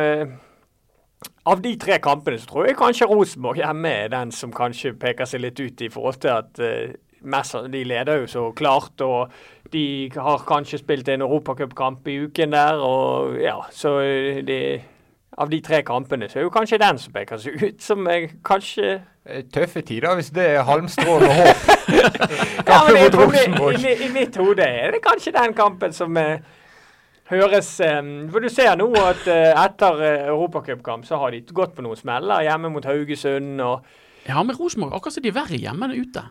Av 1.46 1.60
de 1.62 1.76
tre 1.76 1.98
kampene 1.98 2.38
så 2.38 2.46
tror 2.46 2.66
jeg 2.66 2.76
kanskje 2.78 3.08
Rosenborg 3.08 3.56
hjemme 3.62 3.88
er 3.88 4.08
den 4.12 4.32
som 4.32 4.52
kanskje 4.52 4.92
peker 5.00 5.24
seg 5.26 5.40
litt 5.40 5.60
ut 5.60 5.80
i 5.80 5.88
forhold 5.88 6.20
til 6.22 6.34
at 6.34 6.60
uh, 6.60 7.68
de 7.72 7.84
leder 7.84 8.20
jo 8.20 8.26
så 8.26 8.42
klart, 8.52 9.00
og 9.00 9.32
de 9.72 10.10
har 10.14 10.44
kanskje 10.46 10.78
spilt 10.78 11.08
en 11.08 11.22
europacupkamp 11.22 12.06
i 12.08 12.18
uken 12.28 12.52
der, 12.52 12.78
og 12.78 13.40
ja, 13.42 13.56
så 13.70 13.98
de, 14.46 14.80
Av 15.38 15.50
de 15.50 15.60
tre 15.60 15.82
kampene 15.82 16.28
så 16.28 16.38
er 16.38 16.42
jo 16.42 16.50
kanskje 16.50 16.78
den 16.78 16.98
som 16.98 17.12
peker 17.12 17.38
seg 17.38 17.62
ut, 17.62 17.82
som 17.82 18.06
er 18.06 18.28
kanskje 18.44 19.00
Tøffe 19.52 19.82
tider 19.84 20.14
hvis 20.16 20.30
det 20.30 20.46
er 20.54 20.62
halmstrående 20.64 21.28
håp. 21.28 21.66
ja, 22.70 22.78
i, 22.88 23.02
i, 23.76 23.92
I 24.06 24.08
mitt 24.14 24.36
hode 24.40 24.64
er 24.64 24.94
det 24.94 25.02
kanskje 25.04 25.34
den 25.34 25.52
kampen 25.54 25.92
som 25.92 26.16
er 26.16 26.38
høres 27.30 27.70
For 28.32 28.44
du 28.44 28.49
ser 28.52 28.75
nå 28.80 28.88
at 29.00 29.26
eh, 29.30 29.52
etter 29.52 30.02
uh, 30.02 30.28
europacupkamp 30.32 31.06
så 31.08 31.20
har 31.23 31.35
de 31.35 31.42
gått 31.54 31.76
på 31.76 31.85
noen 31.85 31.99
smeller 31.99 32.44
hjemme 32.47 32.73
mot 32.73 32.85
Haugesund 32.88 33.62
og 33.64 33.87
Ja, 34.28 34.42
med 34.44 34.58
Rosenborg 34.58 34.97
akkurat 34.97 35.18
som 35.18 35.25
de 35.25 35.32
er 35.32 35.38
verre 35.38 35.61
hjemme 35.61 35.88
enn 35.88 36.04
ute. 36.04 36.25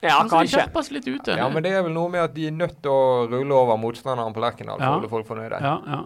Ja, 0.00 0.22
altså, 0.22 0.38
kanskje. 0.38 0.64
De 0.72 0.94
litt 0.96 1.08
ute. 1.08 1.36
Ja, 1.36 1.48
men 1.52 1.64
det 1.64 1.74
er 1.76 1.82
vel 1.84 1.92
noe 1.92 2.08
med 2.12 2.22
at 2.22 2.32
de 2.32 2.46
er 2.48 2.54
nødt 2.56 2.78
til 2.80 2.92
å 2.92 3.26
rulle 3.28 3.56
over 3.56 3.76
motstanderen 3.80 4.32
på 4.32 4.40
Lerkendal 4.40 4.78
for 4.78 4.86
ja. 4.86 4.90
å 4.94 4.96
holde 4.96 5.10
folk 5.12 5.28
fornøyde. 5.28 5.60
Ja, 5.60 5.76
ja. 5.92 6.00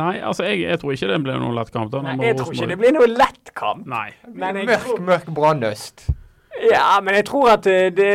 Nei, 0.00 0.20
altså 0.22 0.44
jeg, 0.46 0.60
jeg, 0.68 0.78
tror 0.78 0.94
ikke 0.94 1.08
det 1.10 1.18
blir 1.24 1.38
noen 1.40 1.56
lett 1.56 1.70
kamp. 1.74 1.90
da. 1.90 2.02
Nei, 2.04 2.14
jeg 2.28 2.36
tror 2.38 2.52
ikke 2.54 2.68
det 2.70 2.78
blir 2.78 2.92
noen 2.94 3.14
lett 3.16 3.52
kamp. 3.58 3.86
Nei. 3.90 4.10
Men 4.28 4.60
mørk, 4.68 4.84
tror... 4.84 5.00
mørk 5.08 5.30
brannøst. 5.34 6.04
Ja, 6.68 7.00
men 7.02 7.16
jeg 7.16 7.24
tror 7.30 7.54
at 7.54 7.66
eh, 7.70 7.88
det, 7.94 8.10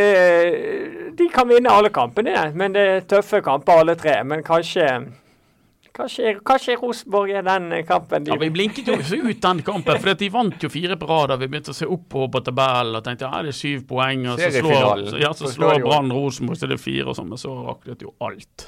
De 1.17 1.27
kan 1.33 1.47
vinne 1.49 1.71
alle 1.71 1.89
kampene, 1.89 2.51
men 2.53 2.75
det 2.75 2.83
er 2.91 3.05
tøffe 3.09 3.41
kamper 3.43 3.81
alle 3.81 3.95
tre. 3.99 4.19
Men 4.27 4.43
kanskje 4.45 4.85
Kanskje, 5.95 6.33
skjer 6.59 6.79
Rosenborg 6.81 7.31
er 7.31 7.45
den 7.45 7.69
kampen 7.87 8.25
de 8.25 8.33
Ja, 8.33 8.39
Vi 8.39 8.49
blinket 8.51 8.89
jo 8.89 8.97
ut 8.99 9.41
den 9.41 9.61
kampen, 9.63 9.99
for 10.03 10.19
de 10.19 10.29
vant 10.33 10.63
jo 10.63 10.69
fire 10.71 10.97
på 10.99 11.07
rad. 11.07 11.37
Vi 11.39 11.47
begynte 11.47 11.71
å 11.71 11.77
se 11.77 11.87
oppover 11.87 12.33
på 12.33 12.41
tabellen 12.49 12.99
og 12.99 13.05
tenkte 13.05 13.29
ja, 13.29 13.43
det 13.45 13.53
er 13.53 13.59
syv 13.59 13.85
poeng. 13.87 14.25
Og 14.33 14.41
så 14.41 14.51
slår, 14.59 15.05
ja, 15.23 15.31
så 15.31 15.51
slår 15.51 15.79
Brann 15.85 16.11
Rosenborg, 16.11 16.59
så 16.59 16.67
det 16.67 16.79
er 16.79 16.83
fire 16.83 17.13
og 17.13 17.19
sånn, 17.19 17.31
men 17.31 17.39
så 17.39 17.55
raknet 17.63 18.03
jo 18.03 18.11
alt. 18.27 18.67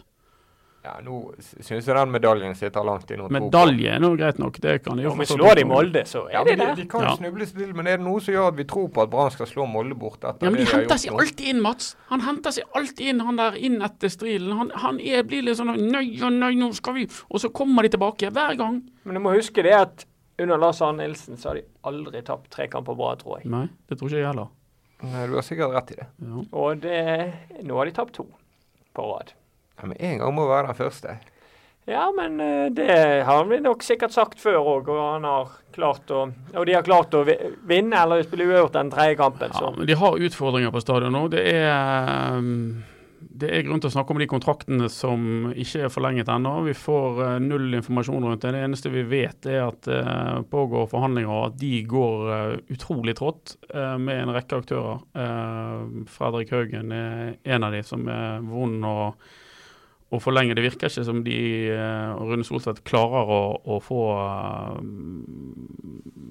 Ja, 0.87 0.93
nå 1.03 1.17
syns 1.41 1.87
jeg 1.87 1.95
den 1.97 2.11
medaljen 2.13 2.53
sitter 2.55 2.85
langt 2.87 3.09
inne. 3.11 3.27
Medalje 3.33 3.95
er 3.97 3.99
nå 3.99 4.13
greit 4.15 4.37
nok, 4.39 4.59
det 4.63 4.77
kan 4.85 4.99
de 4.99 5.03
jo. 5.03 5.11
vi 5.19 5.27
slår 5.27 5.59
de 5.59 5.65
Molde, 5.67 6.03
så 6.07 6.21
er 6.29 6.37
ja, 6.37 6.43
det 6.47 6.53
det. 6.61 6.67
De, 6.69 6.83
de 6.83 6.85
kan 6.93 7.03
ja. 7.03 7.13
snuble 7.17 7.47
til, 7.49 7.73
men 7.75 7.89
er 7.91 7.99
det 7.99 8.05
noe 8.05 8.23
som 8.23 8.35
gjør 8.35 8.51
at 8.53 8.59
vi 8.59 8.65
tror 8.71 8.87
på 8.95 9.03
at 9.03 9.11
Brann 9.11 9.33
skal 9.33 9.49
slå 9.49 9.67
Molde 9.67 9.97
bort? 9.99 10.23
ja, 10.23 10.33
men 10.45 10.59
de 10.61 10.67
henter 10.69 11.01
seg 11.01 11.17
alltid 11.17 11.51
inn, 11.51 11.59
Mats. 11.65 11.91
Han 12.11 12.23
henter 12.23 12.55
seg 12.55 12.77
alltid 12.77 13.11
inn, 13.11 13.23
han 13.27 13.41
der 13.41 13.57
inn 13.59 13.81
etter 13.83 14.13
strilen. 14.13 14.53
Han, 14.61 14.71
han 14.85 15.01
er, 15.03 15.25
blir 15.27 15.43
litt 15.43 15.59
sånn 15.59 15.73
Nøy 15.77 16.21
og 16.23 16.31
nøy, 16.37 16.53
nå 16.57 16.71
skal 16.77 16.95
vi 16.95 17.03
Og 17.27 17.41
så 17.43 17.51
kommer 17.53 17.83
de 17.83 17.91
tilbake 17.97 18.31
hver 18.33 18.55
gang. 18.59 18.79
Men 19.03 19.19
du 19.19 19.23
må 19.23 19.35
huske 19.35 19.65
det 19.65 19.75
at 19.75 20.07
under 20.39 20.61
Lars 20.61 20.79
Arne 20.85 21.03
Nilsen 21.03 21.37
så 21.37 21.51
har 21.51 21.59
de 21.59 21.65
aldri 21.89 22.21
tapt 22.25 22.51
tre 22.53 22.69
kamper 22.71 22.95
bra, 22.97 23.11
tror 23.19 23.41
jeg. 23.41 23.49
Nei, 23.51 23.65
det 23.89 23.99
tror 23.99 24.11
ikke 24.11 24.21
jeg 24.21 24.29
heller. 24.29 24.53
Nei, 25.03 25.25
du 25.29 25.35
har 25.37 25.45
sikkert 25.45 25.75
rett 25.75 25.93
i 25.93 25.99
det. 25.99 26.07
Ja. 26.25 26.43
Og 26.61 26.81
det, 26.81 27.01
nå 27.65 27.77
har 27.77 27.89
de 27.89 27.97
tapt 27.97 28.15
to 28.17 28.29
på 28.97 29.11
rad. 29.11 29.33
Ja, 29.77 29.87
Men 29.87 29.97
én 29.97 30.21
gang 30.21 30.33
må 30.33 30.47
være 30.49 30.71
den 30.71 30.79
første. 30.79 31.19
Ja, 31.89 32.13
men 32.15 32.39
eh, 32.39 32.65
det 32.71 33.23
har 33.23 33.45
vi 33.45 33.61
nok 33.63 33.83
sikkert 33.83 34.11
sagt 34.11 34.41
før 34.43 34.59
òg, 34.59 34.89
og 34.91 34.99
han 34.99 35.23
har 35.23 35.53
klart 35.71 36.11
å 36.11 36.25
Og 36.27 36.65
de 36.67 36.75
har 36.75 36.83
klart 36.83 37.15
å 37.15 37.21
vinne 37.23 38.01
eller 38.01 38.25
spille 38.27 38.43
uavgjort 38.49 38.75
den 38.75 38.91
tredje 38.91 39.15
kampen. 39.21 39.55
Så. 39.55 39.63
Ja, 39.63 39.71
men 39.77 39.87
de 39.87 39.95
har 39.95 40.19
utfordringer 40.27 40.73
på 40.75 40.83
stadion 40.83 41.15
nå. 41.15 41.21
Det 41.31 41.45
er, 41.47 41.69
ehm, 41.71 42.83
det 43.39 43.53
er 43.53 43.63
grunn 43.69 43.79
til 43.79 43.87
å 43.87 43.93
snakke 43.95 44.11
om 44.11 44.19
de 44.19 44.27
kontraktene 44.27 44.91
som 44.91 45.47
ikke 45.55 45.85
er 45.87 45.95
forlenget 45.95 46.33
ennå. 46.33 46.57
Vi 46.67 46.75
får 46.75 47.23
uh, 47.23 47.31
null 47.39 47.79
informasjon 47.79 48.27
rundt 48.33 48.43
det. 48.43 48.51
Det 48.57 48.67
eneste 48.67 48.91
vi 48.91 49.07
vet 49.07 49.47
er 49.47 49.63
at 49.69 49.87
det 49.87 50.03
uh, 50.03 50.43
pågår 50.51 50.91
forhandlinger, 50.91 51.31
og 51.31 51.53
at 51.53 51.59
de 51.63 51.73
går 51.87 52.61
utrolig 52.75 53.15
trått 53.15 53.55
med 53.71 54.25
en 54.25 54.35
rekke 54.35 54.59
aktører. 54.59 54.99
Fredrik 56.11 56.51
Haugen 56.51 56.91
er 56.91 57.37
en 57.47 57.63
av 57.63 57.79
de 57.79 57.85
som 57.87 58.03
er 58.11 58.41
vond 58.43 58.83
å 60.07 60.15
for 60.15 60.29
forlenge. 60.29 60.55
Det 60.55 60.63
virker 60.63 60.87
ikke 60.87 61.03
som 61.03 61.19
de 61.25 61.37
eh, 61.73 62.11
og 62.15 62.31
Rune 62.31 62.45
Soltvedt 62.47 62.83
klarer 62.87 63.27
å, 63.27 63.41
å 63.75 63.79
få 63.83 64.01
uh, 64.15 64.77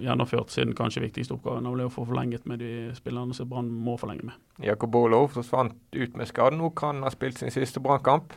gjennomført 0.00 0.54
sin 0.54 0.72
kanskje 0.76 1.04
viktigste 1.04 1.36
oppgave, 1.36 1.60
nemlig 1.64 1.88
å 1.88 1.92
få 1.92 2.06
forlenget 2.08 2.48
med 2.48 2.62
de 2.64 2.72
spillerne 2.96 3.36
som 3.36 3.50
Brann 3.50 3.68
må 3.68 3.98
forlenge 4.00 4.30
med. 4.30 4.40
Jakob 4.64 4.96
Olof 4.96 5.36
forsvant 5.36 5.76
ut 5.92 6.16
med 6.16 6.30
skade. 6.30 6.56
Nå 6.56 6.72
kan 6.78 7.04
ha 7.04 7.12
spilt 7.12 7.42
sin 7.42 7.52
siste 7.52 7.82
Brannkamp. 7.84 8.32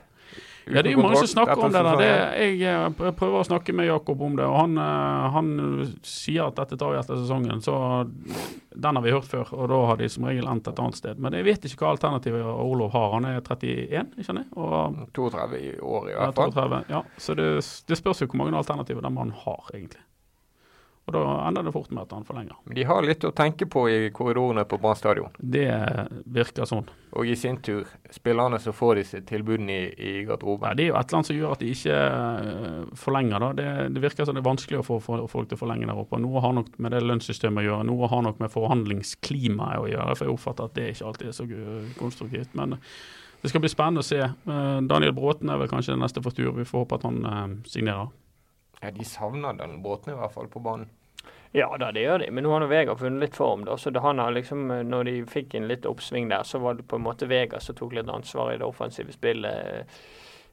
Ja, 0.69 0.83
det 0.83 0.91
er 0.91 0.97
jo 0.97 1.03
mange 1.03 1.21
som 1.21 1.31
snakker 1.31 1.63
om 1.65 1.73
det. 1.73 1.81
der. 1.85 2.01
Det, 2.01 2.47
jeg 2.61 2.73
eh, 2.77 3.11
prøver 3.17 3.41
å 3.41 3.45
snakke 3.47 3.73
med 3.75 3.89
Jakob 3.89 4.21
om 4.25 4.35
det, 4.37 4.45
og 4.45 4.57
han, 4.59 4.77
eh, 4.81 5.29
han 5.35 5.51
sier 6.05 6.49
at 6.49 6.59
dette 6.59 6.77
tar 6.79 6.93
vi 6.93 6.99
etter 7.01 7.19
sesongen. 7.19 7.63
Så 7.65 7.75
den 8.69 8.99
har 8.99 9.05
vi 9.05 9.13
hørt 9.15 9.29
før, 9.29 9.53
og 9.57 9.71
da 9.71 9.79
har 9.91 10.01
de 10.01 10.09
som 10.11 10.27
regel 10.29 10.49
endt 10.51 10.69
et 10.69 10.81
annet 10.83 10.99
sted. 10.99 11.21
Men 11.21 11.37
jeg 11.37 11.47
vet 11.47 11.69
ikke 11.69 11.85
hva 11.85 11.95
alternativet 11.95 12.45
Olof 12.45 12.93
har. 12.97 13.15
Han 13.17 13.29
er 13.29 13.41
31, 13.41 14.13
ikke 14.17 14.27
sant? 14.29 14.53
Og, 14.59 15.01
32 15.17 15.63
i 15.63 15.73
år 15.79 16.11
i 16.11 16.17
hvert 16.17 16.37
fall. 16.37 16.53
Ja, 16.53 16.67
32, 16.69 16.83
ja. 16.93 17.03
Så 17.17 17.37
det, 17.39 17.49
det 17.89 17.99
spørs 17.99 18.23
jo 18.23 18.29
hvor 18.29 18.43
mange 18.43 18.57
alternativer 18.59 19.05
den 19.05 19.17
mannen 19.17 19.35
har, 19.45 19.65
egentlig. 19.73 20.03
Og 21.09 21.15
da 21.15 21.47
ender 21.47 21.65
det 21.65 21.71
fort 21.73 21.89
med 21.89 22.03
at 22.03 22.11
han 22.13 22.25
forlenger. 22.27 22.57
Men 22.65 22.75
De 22.77 22.83
har 22.85 23.05
litt 23.05 23.23
å 23.25 23.31
tenke 23.33 23.65
på 23.65 23.87
i 23.89 24.11
korridorene 24.13 24.65
på 24.69 24.77
Brann 24.81 24.97
stadion. 24.97 25.33
Det 25.41 25.65
virker 26.29 26.69
sånn. 26.69 26.85
Og 27.17 27.25
i 27.25 27.33
sin 27.39 27.57
tur, 27.65 27.89
spillerne 28.13 28.59
som 28.61 28.75
får 28.77 28.99
disse 28.99 29.21
tilbudene 29.25 29.73
i, 29.73 29.87
i 29.89 30.11
garderoben. 30.27 30.69
Ja, 30.69 30.77
det 30.77 30.85
er 30.85 30.91
jo 30.91 30.97
et 30.99 31.09
eller 31.09 31.19
annet 31.19 31.29
som 31.31 31.39
gjør 31.39 31.55
at 31.55 31.63
de 31.63 31.71
ikke 31.73 31.97
uh, 31.97 32.91
forlenger. 33.01 33.41
da. 33.41 33.49
Det, 33.57 33.69
det, 33.95 34.03
virker 34.05 34.29
som 34.29 34.37
det 34.37 34.43
er 34.43 34.49
vanskelig 34.51 34.81
å 34.83 34.85
få 34.85 34.99
folk 35.01 35.49
til 35.49 35.57
å 35.57 35.63
forlenge 35.63 35.89
der 35.89 36.03
oppe. 36.03 36.21
Noe 36.21 36.45
har 36.45 36.53
nok 36.59 36.77
med 36.77 36.93
det 36.93 37.01
lønnssystemet 37.07 37.63
å 37.63 37.67
gjøre, 37.71 37.89
noe 37.89 38.11
har 38.13 38.23
nok 38.29 38.45
med 38.45 38.53
forhandlingsklimaet 38.53 39.81
å 39.81 39.89
gjøre. 39.89 40.19
For 40.19 40.29
jeg 40.29 40.37
oppfatter 40.37 40.69
at 40.69 40.77
det 40.77 40.87
ikke 40.93 41.09
alltid 41.09 41.33
er 41.33 41.39
så 41.39 41.49
konstruktivt. 41.97 42.53
men 42.59 42.77
det 43.41 43.49
skal 43.49 43.63
bli 43.63 43.71
spennende 43.71 44.03
å 44.03 44.05
se. 44.05 44.19
Eh, 44.19 44.79
Daniel 44.83 45.13
Bråten 45.15 45.49
er 45.49 45.61
vel 45.61 45.69
kanskje 45.71 45.93
den 45.95 46.01
neste 46.03 46.21
for 46.21 46.35
tur. 46.35 46.51
Vi 46.57 46.67
får 46.67 46.83
håpe 46.83 46.97
at 46.99 47.05
han 47.07 47.61
signerer. 47.65 48.11
Ja, 48.81 48.91
De 48.91 49.05
savner 49.07 49.55
Daniel 49.55 49.81
Bråten 49.83 50.13
i 50.13 50.17
hvert 50.19 50.33
fall 50.35 50.47
på 50.51 50.61
banen. 50.63 50.89
Ja 51.51 51.77
da, 51.77 51.91
det 51.91 52.03
gjør 52.03 52.21
de. 52.21 52.29
Men 52.31 52.45
nå 52.45 52.53
har 52.53 52.67
Vegard 52.69 52.99
funnet 52.99 53.23
litt 53.23 53.35
form. 53.37 53.65
da, 53.65 53.77
så 53.77 53.91
han 53.99 54.19
har 54.19 54.31
liksom, 54.31 54.67
når 54.85 55.03
de 55.03 55.15
fikk 55.29 55.55
en 55.57 55.67
litt 55.69 55.85
oppsving 55.89 56.29
der, 56.29 56.43
så 56.45 56.61
var 56.61 56.77
det 56.77 56.85
på 56.87 56.99
en 56.99 57.05
måte 57.07 57.29
Vegard 57.29 57.65
som 57.65 57.75
tok 57.75 57.95
litt 57.97 58.09
ansvar 58.09 58.53
i 58.53 58.59
det 58.61 58.67
offensive 58.67 59.13
spillet. 59.13 59.65
Eh, 59.81 60.01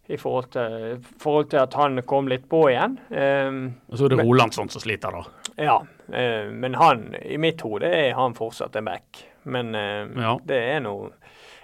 I 0.07 0.17
forhold 0.17 0.53
til, 0.55 1.01
forhold 1.19 1.49
til 1.51 1.59
at 1.59 1.75
han 1.75 1.99
kom 2.07 2.29
litt 2.31 2.45
på 2.49 2.61
igjen. 2.71 2.93
Um, 3.11 3.57
og 3.91 3.99
så 3.99 4.07
er 4.07 4.13
det 4.15 4.23
Rolandsson 4.23 4.69
som 4.71 4.81
sliter, 4.85 5.11
da. 5.11 5.51
Ja, 5.59 5.81
uh, 5.83 6.53
men 6.55 6.79
han, 6.79 7.09
i 7.27 7.35
mitt 7.43 7.65
hode 7.67 7.91
er 7.91 8.15
han 8.15 8.37
fortsatt 8.39 8.79
en 8.79 8.87
back. 8.87 9.25
Men 9.43 9.75
uh, 9.75 10.07
ja. 10.07 10.37
det 10.47 10.61
er 10.77 10.79
noe 10.83 11.11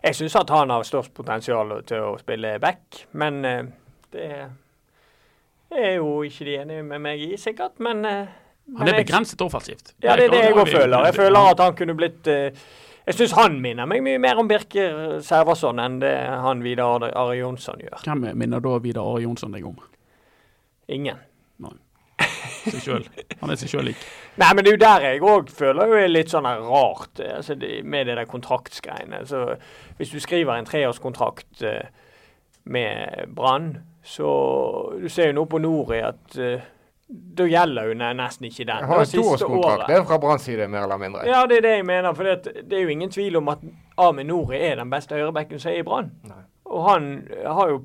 Jeg 0.02 0.18
syns 0.18 0.34
at 0.40 0.50
han 0.50 0.74
har 0.74 0.82
størst 0.82 1.14
potensial 1.14 1.70
til 1.86 2.02
å 2.02 2.18
spille 2.18 2.56
back, 2.58 3.04
men 3.14 3.44
uh, 3.46 3.62
det 4.10 4.26
er 5.70 5.94
jo 6.00 6.24
ikke 6.26 6.48
de 6.50 6.56
enige 6.64 6.82
med 6.82 7.06
meg 7.06 7.22
i, 7.22 7.36
sikkert. 7.38 7.78
Men 7.78 8.02
han 8.78 8.88
er 8.88 8.98
begrenset 9.02 9.42
offensivt. 9.44 9.92
Ja, 10.02 10.16
det 10.16 10.28
er 10.28 10.34
det 10.34 10.40
jeg 10.46 10.56
òg 10.56 10.70
føler. 10.70 11.06
Jeg 11.08 11.16
føler 11.18 11.50
at 11.50 11.60
han 11.60 11.76
kunne 11.78 11.96
blitt 11.98 12.28
uh, 12.30 12.64
Jeg 13.02 13.18
syns 13.18 13.34
han 13.34 13.58
minner 13.60 13.88
meg 13.90 14.04
mye 14.06 14.20
mer 14.22 14.38
om 14.38 14.48
Birker 14.48 15.18
Servason 15.26 15.80
enn 15.82 15.98
det 16.02 16.14
han 16.44 16.62
Vidar 16.62 17.08
Are 17.10 17.36
Jonsson 17.36 17.82
gjør. 17.82 18.04
Hvem 18.06 18.28
minner 18.38 18.62
da 18.62 18.76
Vidar 18.84 19.08
Are 19.10 19.22
Jonsson 19.24 19.54
deg 19.56 19.66
om? 19.66 19.80
Ingen. 20.92 21.18
Nei. 21.62 21.74
Seg 22.70 22.78
sjøl. 22.84 23.08
Han 23.40 23.50
er 23.50 23.58
seg 23.58 23.72
sjøl 23.72 23.88
lik. 23.90 24.04
Nei, 24.38 24.52
men 24.54 24.62
det 24.62 24.70
er 24.70 24.76
jo 24.76 24.82
der 24.84 25.06
jeg 25.08 25.24
òg 25.26 25.50
føler 25.50 25.90
jo 25.90 25.98
er 25.98 26.12
litt 26.12 26.30
sånn 26.30 26.46
rart 26.46 27.18
altså, 27.26 27.56
med 27.58 28.06
det 28.06 28.14
der 28.20 28.30
kontraktsgreiene. 28.30 29.24
Så 29.26 29.56
hvis 29.98 30.14
du 30.14 30.22
skriver 30.22 30.54
en 30.54 30.68
treårskontrakt 30.68 31.66
uh, 31.66 31.82
med 32.64 33.34
Brann. 33.34 33.78
Så 34.02 34.28
du 35.02 35.08
ser 35.08 35.30
jo 35.30 35.36
nå 35.40 35.44
på 35.50 35.60
Nori 35.62 36.00
at 36.02 36.38
uh, 36.38 36.62
da 37.08 37.46
gjelder 37.48 37.88
jo 37.90 37.94
nesten 37.98 38.46
ikke 38.48 38.64
den. 38.68 38.84
Har 38.88 39.02
en 39.02 39.10
toårskontrakt, 39.10 39.86
det 39.88 39.96
er 39.96 40.04
fra 40.08 40.18
Branns 40.22 40.44
side, 40.48 40.68
mer 40.68 40.86
eller 40.86 41.00
mindre. 41.00 41.24
Ja, 41.28 41.42
det 41.48 41.58
er 41.60 41.66
det 41.66 41.72
jeg 41.76 41.86
mener. 41.88 42.14
For 42.16 42.28
det, 42.28 42.62
det 42.70 42.78
er 42.78 42.86
jo 42.86 42.92
ingen 42.94 43.10
tvil 43.10 43.36
om 43.36 43.50
at 43.52 43.64
Aminori 44.00 44.60
er 44.60 44.78
den 44.80 44.92
beste 44.92 45.18
høyrebekken 45.18 45.60
som 45.60 45.72
er 45.72 45.82
i 45.82 45.86
Brann. 45.86 46.12
Og 46.72 46.86
han 46.88 47.10
har 47.44 47.74
jo 47.74 47.82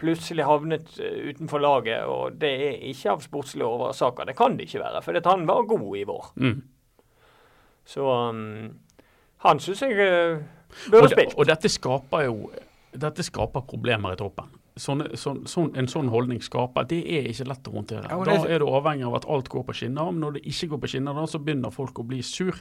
plutselig 0.00 0.46
havnet 0.48 0.94
eh, 1.02 1.30
utenfor 1.30 1.60
laget, 1.60 2.04
og 2.08 2.38
det 2.40 2.52
er 2.68 2.84
ikke 2.88 3.10
av 3.12 3.24
sportslige 3.24 3.66
årsaker. 3.66 4.30
Det 4.30 4.36
kan 4.38 4.56
det 4.56 4.68
ikke 4.68 4.84
være, 4.84 5.02
for 5.02 5.20
han 5.28 5.48
var 5.48 5.66
god 5.68 5.96
i 5.98 6.04
vår. 6.08 6.30
Mm. 6.36 6.62
Så 7.84 8.06
um, 8.06 8.70
han 9.44 9.60
syns 9.60 9.82
jeg 9.82 9.98
uh, 9.98 10.40
burde 10.92 11.10
spilt. 11.10 11.34
Og 11.36 11.48
dette 11.48 11.68
skaper 11.68 12.28
jo 12.28 12.50
dette 12.90 13.22
skaper 13.22 13.66
problemer 13.66 14.14
i 14.14 14.18
troppen. 14.18 14.50
Sånn, 14.80 15.02
sån, 15.18 15.42
sån, 15.50 15.70
en 15.76 15.88
sånn 15.90 16.08
holdning 16.12 16.40
skaper 16.44 16.86
Det 16.88 17.00
er 17.04 17.28
ikke 17.28 17.48
lett 17.50 17.68
å 17.68 17.74
håndtere. 17.74 18.08
Ja, 18.08 18.18
da 18.24 18.36
er 18.48 18.62
du 18.62 18.68
avhengig 18.70 19.04
av 19.10 19.18
at 19.18 19.28
alt 19.28 19.50
går 19.52 19.66
på 19.68 19.76
skinner. 19.82 20.08
Men 20.08 20.24
når 20.24 20.38
det 20.38 20.44
ikke 20.48 20.70
går 20.72 20.82
på 20.84 20.92
skinner, 20.94 21.16
da, 21.16 21.26
så 21.28 21.40
begynner 21.42 21.74
folk 21.74 22.00
å 22.00 22.06
bli 22.08 22.22
sur. 22.24 22.56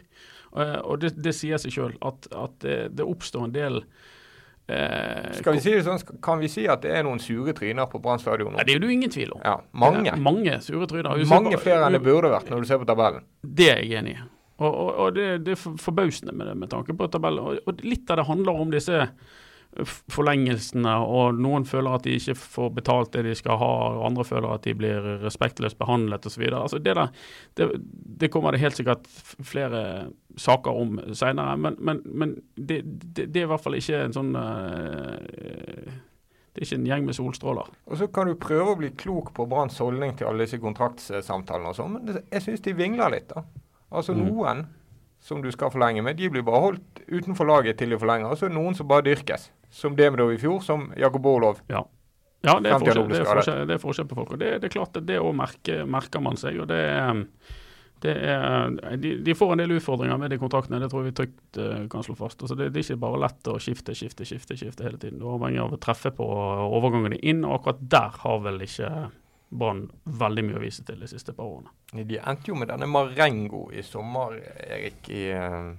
Uh, 0.51 0.79
og 0.83 1.03
det, 1.03 1.13
det, 1.21 1.35
sier 1.37 1.61
seg 1.61 1.75
sjøl 1.75 1.93
at, 2.05 2.27
at 2.33 2.55
det, 2.65 2.77
det, 2.97 3.05
oppstår 3.05 3.45
en 3.45 3.53
del 3.53 3.75
uh, 3.85 5.27
Skal 5.37 5.59
vi 5.59 5.61
si 5.61 5.75
det 5.75 5.83
sånn, 5.85 6.01
Kan 6.25 6.41
vi 6.41 6.49
si 6.49 6.63
at 6.65 6.81
det 6.81 6.95
er 6.97 7.05
noen 7.05 7.21
sure 7.21 7.53
tryner 7.55 7.85
på 7.91 8.01
Brann 8.01 8.19
stadion? 8.19 8.57
Ja, 8.57 8.65
det 8.65 8.75
er 8.75 8.81
det 8.81 8.89
jo 8.89 8.95
ingen 8.97 9.13
tvil 9.13 9.35
om. 9.37 9.43
Ja, 9.45 9.59
mange. 9.71 10.15
mange 10.17 10.57
sure 10.65 10.89
tryner. 10.89 11.21
Mange 11.29 11.61
flere 11.61 11.85
enn 11.87 11.95
det 11.95 12.03
burde 12.03 12.33
vært, 12.33 12.49
når 12.51 12.65
du 12.65 12.71
ser 12.71 12.81
på 12.81 12.89
tabellen. 12.89 13.23
Det 13.45 13.69
er 13.75 13.83
jeg 13.85 14.01
enig 14.01 14.17
i. 14.17 14.25
Og, 14.59 14.73
og, 14.73 14.89
og 14.89 15.13
det, 15.15 15.27
det, 15.47 15.55
er 15.55 15.77
forbausende 15.79 16.33
med, 16.35 16.51
med 16.59 16.71
tanke 16.73 16.97
på 16.97 17.07
tabellen. 17.13 17.45
Og, 17.45 17.61
og 17.69 17.85
litt 17.85 18.09
av 18.11 18.19
det 18.19 18.27
handler 18.27 18.65
om 18.65 18.73
disse 18.73 19.05
forlengelsene, 20.09 20.91
og 21.05 21.37
noen 21.39 21.65
føler 21.67 21.93
at 21.95 22.05
de 22.07 22.15
ikke 22.17 22.35
får 22.39 22.71
betalt 22.75 23.13
det 23.13 23.23
de 23.27 23.35
skal 23.37 23.59
ha, 23.61 23.69
og 23.93 24.05
andre 24.07 24.25
føler 24.25 24.49
at 24.51 24.65
de 24.65 24.73
blir 24.75 25.09
respektløst 25.21 25.77
behandlet 25.79 26.25
osv. 26.25 26.43
Altså 26.49 26.81
det, 26.81 26.95
det, 27.59 27.69
det 28.23 28.31
kommer 28.33 28.55
det 28.55 28.63
helt 28.63 28.79
sikkert 28.79 29.05
flere 29.45 30.09
saker 30.41 30.81
om 30.83 30.97
senere, 31.13 31.55
men, 31.57 31.77
men, 31.79 32.01
men 32.05 32.35
det, 32.55 32.81
det, 33.13 33.29
er 33.29 33.45
i 33.45 33.51
hvert 33.51 33.63
fall 33.63 33.77
ikke 33.77 34.01
en 34.07 34.15
sånn 34.15 34.33
uh, 34.35 35.21
det 36.49 36.63
er 36.63 36.65
ikke 36.65 36.79
en 36.79 36.89
gjeng 36.89 37.05
med 37.05 37.15
solstråler. 37.15 37.69
Og 37.85 38.01
Så 38.01 38.09
kan 38.11 38.27
du 38.27 38.33
prøve 38.41 38.73
å 38.73 38.79
bli 38.79 38.89
klok 38.97 39.31
på 39.37 39.45
Branns 39.47 39.77
holdning 39.79 40.17
til 40.17 40.27
alle 40.27 40.47
disse 40.47 40.59
kontraktsamtalene 40.59 41.71
og 41.71 41.77
sånn, 41.77 41.95
men 41.95 42.19
jeg 42.25 42.45
syns 42.45 42.65
de 42.65 42.75
vingler 42.75 43.13
litt. 43.13 43.29
da. 43.31 43.45
Altså 43.93 44.17
mm. 44.17 44.25
Noen 44.25 44.65
som 45.23 45.43
du 45.43 45.51
skal 45.53 45.71
forlenge 45.71 46.01
med, 46.01 46.17
de 46.17 46.29
blir 46.31 46.43
bare 46.47 46.63
holdt 46.63 47.01
utenfor 47.07 47.47
laget 47.47 47.79
til 47.79 47.93
de 47.93 47.99
forlenger. 47.99 48.31
Og 48.31 48.39
så 48.39 48.47
er 48.47 48.53
det 48.53 48.57
noen 48.57 48.77
som 48.77 48.87
bare 48.89 49.05
dyrkes. 49.07 49.49
Som 49.69 49.95
Demidov 49.95 50.33
i 50.33 50.37
fjor, 50.41 50.59
som 50.65 50.89
Jakob 50.97 51.25
Orlov. 51.25 51.61
Ja. 51.67 51.83
ja 52.41 52.59
det, 52.59 52.71
er 52.71 52.79
forskjell, 52.81 53.07
det, 53.09 53.21
er 53.21 53.29
forskjell, 53.29 53.63
det 53.69 53.75
er 53.75 53.81
forskjell 53.83 54.07
på 54.09 54.17
folk. 54.17 54.33
og 54.33 54.41
Det, 54.41 54.51
det 54.59 54.69
er 54.69 54.75
klart 54.79 54.97
at 54.97 55.07
det 55.07 55.19
òg 55.21 55.33
merker, 55.37 55.83
merker, 55.85 56.23
man 56.25 56.39
seg. 56.41 56.57
og 56.63 56.69
det 56.71 56.79
er, 56.89 57.23
det 58.01 58.15
er 58.33 58.97
de, 58.97 59.13
de, 59.25 59.35
får 59.37 59.53
en 59.53 59.63
del 59.63 59.75
utfordringer 59.77 60.17
med 60.17 60.33
de 60.33 60.39
kontraktene, 60.41 60.79
det 60.81 60.89
tror 60.89 61.03
jeg 61.03 61.11
vi 61.11 61.17
trygt 61.21 61.61
uh, 61.61 61.85
kan 61.91 62.05
slå 62.05 62.17
fast. 62.17 62.41
Altså 62.41 62.57
det, 62.57 62.71
det, 62.73 62.81
er 62.81 62.87
ikke 62.87 63.03
bare 63.05 63.23
lett 63.27 63.51
å 63.51 63.57
skifte, 63.61 63.95
skifte, 63.97 64.25
skifte 64.25 64.57
skifte 64.57 64.87
hele 64.87 65.01
tiden. 65.01 65.21
Du 65.21 65.27
er 65.27 65.37
avhengig 65.37 65.61
av 65.63 65.77
å 65.77 65.81
treffe 65.81 66.13
på 66.15 66.29
overgangene 66.79 67.19
inn, 67.21 67.45
og 67.45 67.59
akkurat 67.59 67.83
der 67.97 68.21
har 68.23 68.45
vel 68.47 68.63
ikke 68.65 68.93
Brann 69.49 69.87
veldig 70.05 70.43
mye 70.45 70.57
å 70.59 70.61
vise 70.61 70.83
til 70.85 70.99
de 71.01 71.07
siste 71.09 71.33
par 71.33 71.47
årene. 71.49 71.71
De 72.05 72.19
endte 72.21 72.51
jo 72.51 72.57
med 72.57 72.69
denne 72.69 72.85
Marengo 72.85 73.63
i 73.73 73.81
sommer, 73.81 74.35
Erik, 74.61 75.09
i 75.09 75.23
uh, 75.33 75.71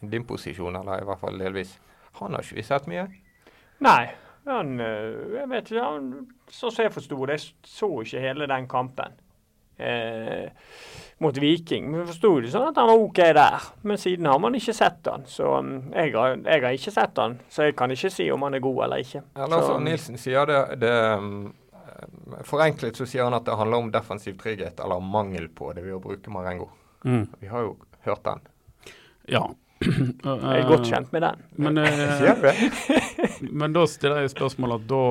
din 0.00 0.26
posisjon, 0.28 0.76
eller 0.76 1.00
i 1.00 1.06
hvert 1.08 1.22
fall 1.22 1.40
delvis. 1.40 1.72
Han 2.18 2.34
har 2.36 2.44
ikke 2.44 2.58
vi 2.58 2.66
sett 2.66 2.88
mye? 2.90 3.06
Nei, 3.84 4.02
han 4.48 4.74
uh, 4.80 5.38
Jeg 5.38 5.48
vet 5.52 5.72
ikke. 5.72 5.86
Han, 5.86 6.12
sånn 6.50 6.74
som 6.74 6.86
jeg 6.86 6.94
forsto 6.94 7.18
det, 7.30 7.40
så 7.66 7.90
ikke 8.02 8.22
hele 8.24 8.50
den 8.50 8.68
kampen. 8.70 9.16
Eh, 9.78 10.50
mot 11.18 11.36
Viking. 11.36 11.90
Men 11.90 12.06
forsto 12.06 12.32
det 12.42 12.50
sånn 12.50 12.70
at 12.70 12.78
han 12.80 12.88
var 12.90 12.98
OK 12.98 13.20
der, 13.36 13.66
men 13.86 14.00
siden 14.00 14.26
har 14.26 14.40
man 14.42 14.56
ikke 14.58 14.74
sett 14.74 15.06
han. 15.06 15.26
Så 15.30 15.52
um, 15.58 15.70
jeg, 15.92 16.14
har, 16.16 16.34
jeg, 16.34 16.64
har, 16.64 16.74
ikke 16.74 16.94
sett 16.94 17.20
han, 17.22 17.36
så 17.50 17.68
jeg 17.68 17.76
kan 17.78 17.94
ikke 17.94 18.10
si 18.10 18.26
om 18.34 18.42
han 18.46 18.58
er 18.58 18.64
god 18.64 18.80
eller 18.88 19.04
ikke. 19.04 19.22
Eller 19.38 19.62
så, 19.62 19.78
Nilsen 19.82 20.18
sier 20.18 20.50
det, 20.50 20.58
det 20.82 20.92
um, 21.22 21.30
Forenklet 22.46 22.98
så 22.98 23.06
sier 23.06 23.26
han 23.26 23.34
at 23.38 23.46
det 23.46 23.56
handler 23.58 23.84
om 23.84 23.94
defensiv 23.94 24.36
trygghet, 24.42 24.82
eller 24.82 25.02
mangel 25.02 25.48
på 25.50 25.70
det 25.74 25.86
ved 25.86 25.96
å 25.98 26.02
bruke 26.02 26.34
Marengo. 26.34 26.68
Mm. 27.06 27.24
Vi 27.38 27.50
har 27.50 27.66
jo 27.66 27.72
hørt 28.06 28.26
den. 28.26 28.44
Ja. 29.30 29.46
Jeg 29.78 30.58
er 30.58 30.66
godt 30.68 30.88
kjent 30.88 31.12
med 31.14 31.22
den. 31.22 31.44
Men, 31.62 31.78
uh, 31.82 32.64
men 33.62 33.76
da 33.76 33.84
stiller 33.90 34.24
jeg 34.24 34.34
spørsmålet 34.34 34.82
at 34.82 34.90
da 34.90 35.04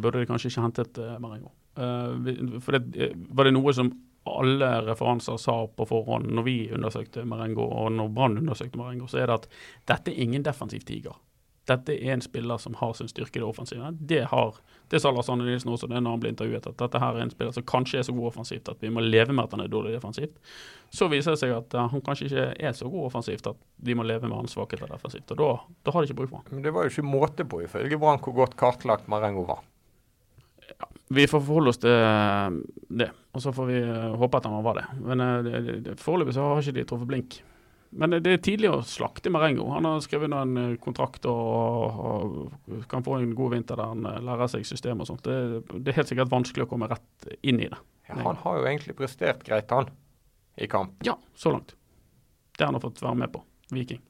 burde 0.00 0.22
de 0.22 0.30
kanskje 0.30 0.52
ikke 0.52 0.64
hentet 0.64 1.00
uh, 1.02 1.14
Marengo. 1.22 1.52
Uh, 1.76 2.58
for 2.64 2.78
det, 2.78 3.12
var 3.34 3.48
det 3.48 3.54
noe 3.56 3.74
som 3.76 3.92
alle 4.24 4.70
referanser 4.86 5.36
sa 5.36 5.58
på 5.68 5.84
forhånd 5.88 6.30
når 6.32 6.46
vi 6.46 6.56
undersøkte 6.72 7.26
Marengo, 7.28 7.66
og 7.68 7.92
når 7.92 8.12
Brann 8.16 8.40
undersøkte 8.40 8.80
Marengo, 8.80 9.08
så 9.10 9.20
er 9.20 9.28
det 9.28 9.42
at 9.42 9.48
dette 9.92 10.14
er 10.14 10.22
ingen 10.24 10.46
defensiv 10.46 10.86
tiger 10.88 11.18
dette 11.68 11.94
er 11.96 12.12
en 12.12 12.22
spiller 12.24 12.60
som 12.60 12.76
har 12.76 12.92
sin 12.96 13.08
styrke 13.08 13.38
i 13.38 13.42
det 13.42 13.46
offensive. 13.46 13.90
Det 14.00 14.20
har, 14.30 14.56
det 14.92 15.00
sa 15.00 15.10
Lars 15.14 15.30
Anne 15.32 15.46
Nilsen 15.46 15.72
også 15.72 15.88
når 15.88 16.02
han 16.04 16.20
ble 16.20 16.32
intervjuet, 16.34 16.66
at 16.68 16.78
dette 16.80 17.00
her 17.00 17.16
er 17.16 17.24
en 17.24 17.32
spiller 17.32 17.54
som 17.56 17.64
kanskje 17.68 18.00
er 18.00 18.06
så 18.06 18.14
god 18.16 18.32
offensivt 18.32 18.68
at 18.68 18.82
vi 18.84 18.90
må 18.92 19.04
leve 19.04 19.32
med 19.32 19.46
at 19.46 19.56
han 19.56 19.64
er 19.64 19.70
dårlig 19.72 19.94
defensivt. 19.96 20.36
Så 20.94 21.08
viser 21.12 21.34
det 21.34 21.40
seg 21.40 21.54
at 21.56 21.76
uh, 21.76 21.86
han 21.90 22.04
kanskje 22.04 22.28
ikke 22.28 22.48
er 22.68 22.76
så 22.76 22.90
god 22.90 23.08
offensivt 23.08 23.48
at 23.50 23.62
vi 23.84 23.96
må 23.96 24.04
leve 24.06 24.28
med 24.28 24.36
hans 24.36 24.56
svakheter 24.56 24.90
defensivt. 24.92 25.32
Og 25.32 25.40
da, 25.40 25.48
da, 25.86 25.94
har 25.94 26.04
de 26.04 26.10
ikke 26.10 26.20
bruk 26.20 26.34
for 26.34 26.42
han. 26.42 26.52
Men 26.52 26.66
det 26.66 26.74
var 26.76 26.84
jo 26.84 26.92
ikke 26.92 27.06
måte 27.08 27.48
på, 27.48 27.62
ifølge 27.64 28.00
Brann, 28.00 28.20
hvor 28.22 28.36
godt 28.44 28.58
kartlagt 28.60 29.08
Marengo 29.08 29.46
var. 29.48 29.64
Ja, 30.68 30.88
vi 31.16 31.26
får 31.28 31.42
forholde 31.44 31.72
oss 31.74 31.80
til 31.80 31.92
eh, 31.92 32.60
det, 33.00 33.10
og 33.36 33.42
så 33.44 33.52
får 33.56 33.66
vi 33.72 33.80
uh, 33.88 34.14
håpe 34.20 34.40
at 34.40 34.46
han 34.48 34.64
var 34.64 34.80
det. 34.80 34.86
Men 35.00 35.24
uh, 35.24 35.90
foreløpig 36.00 36.36
så 36.36 36.46
har 36.52 36.62
ikke 36.62 36.78
de 36.78 36.88
truffet 36.92 37.10
blink. 37.10 37.40
Men 37.94 38.16
det 38.24 38.30
er 38.30 38.40
tidlig 38.42 38.70
å 38.72 38.80
slakte 38.86 39.30
Marengo. 39.30 39.68
Han 39.70 39.86
har 39.86 40.00
skrevet 40.02 40.32
en 40.34 40.56
eh, 40.58 40.76
kontrakt 40.82 41.26
og, 41.30 42.00
og, 42.08 42.80
kan 42.90 43.04
få 43.06 43.20
en 43.20 43.34
god 43.38 43.54
vinter 43.54 43.78
der 43.78 43.92
han 43.92 44.08
eh, 44.10 44.22
lærer 44.24 44.50
seg 44.50 44.66
systemet 44.66 45.04
og 45.04 45.12
sånt. 45.12 45.26
Det, 45.26 45.62
det, 45.76 45.92
er 45.92 46.00
helt 46.00 46.10
sikkert 46.10 46.32
vanskelig 46.32 46.66
å 46.66 46.70
komme 46.72 46.90
rett 46.90 47.28
inn 47.46 47.62
i 47.62 47.70
det. 47.70 47.78
Ja, 48.08 48.18
han 48.24 48.40
har 48.42 48.58
jo 48.58 48.66
egentlig 48.68 48.96
prestert 48.98 49.46
greit, 49.46 49.70
han, 49.70 49.92
i 50.58 50.68
kamp. 50.70 50.98
Ja, 51.06 51.14
så 51.38 51.54
langt. 51.54 51.76
Det 52.58 52.66
har 52.66 52.74
han 52.74 52.82
fått 52.82 53.02
være 53.02 53.22
med 53.22 53.32
på. 53.34 53.44
Viking. 53.74 54.02